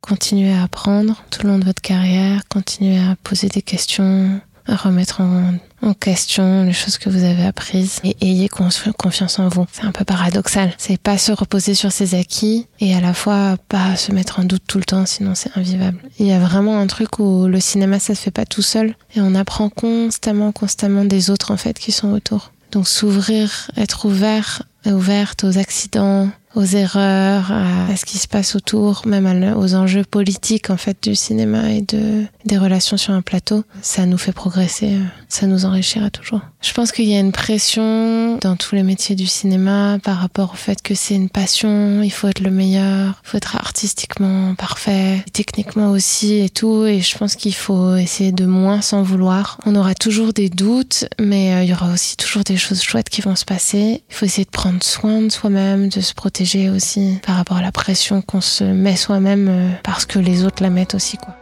Continuez 0.00 0.52
à 0.52 0.62
apprendre 0.62 1.22
tout 1.30 1.42
le 1.44 1.52
long 1.52 1.58
de 1.58 1.64
votre 1.64 1.82
carrière, 1.82 2.42
continuez 2.48 2.98
à 2.98 3.16
poser 3.22 3.48
des 3.48 3.62
questions, 3.62 4.40
remettre 4.76 5.20
en, 5.20 5.54
question 5.94 6.64
les 6.64 6.72
choses 6.72 6.98
que 6.98 7.08
vous 7.08 7.24
avez 7.24 7.44
apprises 7.44 8.00
et 8.04 8.16
ayez 8.20 8.48
confiance 8.48 9.38
en 9.38 9.48
vous. 9.48 9.66
C'est 9.72 9.84
un 9.84 9.92
peu 9.92 10.04
paradoxal. 10.04 10.72
C'est 10.78 11.00
pas 11.00 11.18
se 11.18 11.32
reposer 11.32 11.74
sur 11.74 11.90
ses 11.90 12.14
acquis 12.14 12.66
et 12.78 12.94
à 12.94 13.00
la 13.00 13.14
fois 13.14 13.56
pas 13.68 13.96
se 13.96 14.12
mettre 14.12 14.40
en 14.40 14.44
doute 14.44 14.62
tout 14.66 14.78
le 14.78 14.84
temps, 14.84 15.06
sinon 15.06 15.34
c'est 15.34 15.56
invivable. 15.56 15.98
Il 16.18 16.26
y 16.26 16.32
a 16.32 16.38
vraiment 16.38 16.78
un 16.78 16.86
truc 16.86 17.18
où 17.18 17.46
le 17.46 17.60
cinéma 17.60 17.98
ça 17.98 18.14
se 18.14 18.20
fait 18.20 18.30
pas 18.30 18.46
tout 18.46 18.62
seul 18.62 18.94
et 19.14 19.20
on 19.20 19.34
apprend 19.34 19.68
constamment, 19.68 20.52
constamment 20.52 21.04
des 21.04 21.30
autres 21.30 21.50
en 21.50 21.56
fait 21.56 21.78
qui 21.78 21.92
sont 21.92 22.12
autour. 22.12 22.52
Donc 22.72 22.86
s'ouvrir, 22.86 23.70
être 23.76 24.06
ouvert, 24.06 24.62
ouverte 24.86 25.44
aux 25.44 25.58
accidents, 25.58 26.28
aux 26.54 26.64
erreurs, 26.64 27.52
à, 27.52 27.96
ce 27.96 28.04
qui 28.04 28.18
se 28.18 28.28
passe 28.28 28.56
autour, 28.56 29.02
même 29.06 29.54
aux 29.56 29.74
enjeux 29.74 30.04
politiques 30.04 30.70
en 30.70 30.76
fait 30.76 30.96
du 31.02 31.14
cinéma 31.14 31.70
et 31.70 31.82
de 31.82 32.24
des 32.44 32.58
relations 32.58 32.96
sur 32.96 33.12
un 33.12 33.22
plateau, 33.22 33.64
ça 33.82 34.06
nous 34.06 34.18
fait 34.18 34.32
progresser, 34.32 34.94
euh, 34.94 35.04
ça 35.28 35.46
nous 35.46 35.64
enrichira 35.64 36.10
toujours. 36.10 36.40
Je 36.62 36.72
pense 36.72 36.90
qu'il 36.90 37.06
y 37.06 37.14
a 37.14 37.20
une 37.20 37.32
pression 37.32 38.38
dans 38.38 38.56
tous 38.56 38.74
les 38.74 38.82
métiers 38.82 39.14
du 39.14 39.26
cinéma 39.26 39.98
par 40.02 40.18
rapport 40.18 40.52
au 40.52 40.56
fait 40.56 40.82
que 40.82 40.94
c'est 40.94 41.14
une 41.14 41.28
passion, 41.28 42.02
il 42.02 42.10
faut 42.10 42.28
être 42.28 42.40
le 42.40 42.50
meilleur, 42.50 43.20
il 43.24 43.28
faut 43.28 43.36
être 43.36 43.56
artistiquement 43.56 44.54
parfait, 44.54 45.24
techniquement 45.32 45.90
aussi 45.90 46.38
et 46.38 46.48
tout, 46.48 46.86
et 46.86 47.00
je 47.00 47.16
pense 47.16 47.36
qu'il 47.36 47.54
faut 47.54 47.94
essayer 47.96 48.32
de 48.32 48.46
moins 48.46 48.80
s'en 48.80 49.02
vouloir. 49.02 49.58
On 49.66 49.76
aura 49.76 49.94
toujours 49.94 50.32
des 50.32 50.48
doutes, 50.48 51.06
mais 51.18 51.54
euh, 51.54 51.62
il 51.62 51.70
y 51.70 51.72
aura 51.72 51.92
aussi 51.92 52.16
toujours 52.16 52.42
des 52.42 52.56
choses 52.56 52.82
chouettes 52.82 53.10
qui 53.10 53.20
vont 53.20 53.36
se 53.36 53.44
passer. 53.44 54.02
Il 54.10 54.14
faut 54.14 54.24
essayer 54.24 54.44
de 54.44 54.50
prendre 54.50 54.82
soin 54.82 55.22
de 55.22 55.30
soi-même, 55.30 55.88
de 55.88 56.00
se 56.00 56.14
protéger 56.14 56.39
aussi 56.70 57.18
par 57.26 57.36
rapport 57.36 57.58
à 57.58 57.62
la 57.62 57.72
pression 57.72 58.22
qu'on 58.22 58.40
se 58.40 58.64
met 58.64 58.96
soi-même 58.96 59.48
euh, 59.48 59.68
parce 59.82 60.06
que 60.06 60.18
les 60.18 60.44
autres 60.44 60.62
la 60.62 60.70
mettent 60.70 60.94
aussi 60.94 61.16
quoi. 61.16 61.34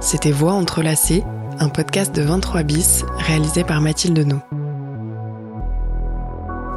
C'était 0.00 0.32
Voix 0.32 0.52
entrelacées, 0.52 1.22
un 1.58 1.68
podcast 1.68 2.14
de 2.14 2.22
23 2.22 2.62
bis 2.64 3.04
réalisé 3.18 3.64
par 3.64 3.80
Mathilde 3.80 4.18
Nou. 4.18 4.40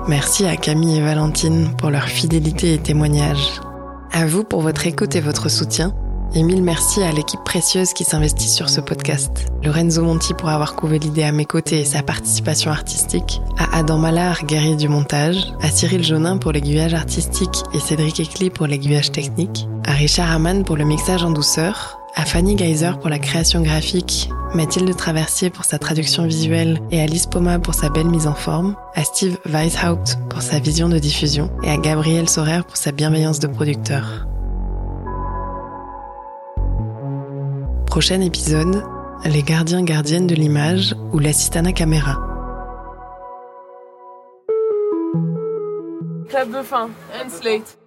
Merci 0.08 0.46
à 0.46 0.56
Camille 0.56 0.98
et 0.98 1.02
Valentine 1.02 1.70
pour 1.78 1.90
leur 1.90 2.08
fidélité 2.08 2.74
et 2.74 2.78
témoignage. 2.78 3.62
À 4.12 4.26
vous 4.26 4.44
pour 4.44 4.62
votre 4.62 4.86
écoute 4.86 5.16
et 5.16 5.22
votre 5.22 5.50
soutien 5.50 5.94
et 6.34 6.44
mille 6.44 6.64
merci 6.64 7.02
à 7.04 7.12
l'équipe 7.12 7.44
précieuse 7.44 7.94
qui 7.94 8.04
s'investit 8.04 8.50
sur 8.50 8.70
ce 8.70 8.82
podcast. 8.82 9.46
Lorenzo 9.64 10.02
Monti 10.02 10.34
pour 10.34 10.50
avoir 10.50 10.76
couvé 10.76 11.00
l'idée 11.00 11.24
à 11.24 11.32
mes 11.32 11.46
côtés 11.46 11.82
et 11.82 11.86
sa 11.86 12.04
participation 12.04 12.72
artistique, 12.72 13.42
à 13.58 13.78
Adam 13.78 13.98
Mallard, 13.98 14.46
guerrier 14.46 14.76
du 14.76 14.88
montage, 14.88 15.54
à 15.62 15.70
Cyril 15.70 16.04
Jonin 16.04 16.38
pour 16.38 16.52
l'aiguillage 16.52 16.94
artistique 16.94 17.64
et 17.74 17.80
Cédric 17.80 18.20
Ecli 18.20 18.50
pour 18.50 18.68
l'aiguillage 18.68 19.12
technique, 19.12 19.68
à 19.86 19.92
Richard 19.92 20.32
Hamann 20.32 20.64
pour 20.64 20.78
le 20.78 20.86
mixage 20.86 21.24
en 21.24 21.32
douceur, 21.32 22.00
à 22.16 22.26
Fanny 22.26 22.58
Geyser 22.58 22.92
pour 23.00 23.10
la 23.10 23.20
création 23.20 23.62
graphique, 23.62 24.30
Mathilde 24.54 24.96
Traversier 24.96 25.50
pour 25.50 25.66
sa 25.66 25.80
traduction 25.80 26.26
visuelle 26.26 26.80
et 26.92 27.02
Alice 27.02 27.26
Poma 27.26 27.60
pour 27.60 27.74
sa 27.74 27.90
belle 27.90 28.08
mise 28.08 28.28
en 28.28 28.36
forme, 28.36 28.76
à 28.96 29.04
Steve 29.04 29.38
Weishaupt 29.46 30.18
pour 30.30 30.42
sa 30.42 30.60
vision 30.60 30.88
de 30.88 30.98
diffusion 30.98 31.52
et 31.64 31.70
à 31.70 31.78
Gabriel 31.78 32.30
Sorer 32.30 32.62
pour 32.66 32.78
sa 32.78 32.92
bienveillance 32.92 33.40
de 33.40 33.48
producteur. 33.48 34.26
Prochain 37.96 38.20
épisode, 38.20 38.84
les 39.24 39.42
gardiens 39.42 39.82
gardiennes 39.82 40.28
de 40.28 40.36
l'image 40.36 40.94
ou 41.14 41.20
l'assistana 41.20 41.72
caméra. 41.72 42.18
Club 46.28 46.52
de 46.52 46.62
fin, 46.62 46.90
and 47.14 47.30
slate. 47.30 47.78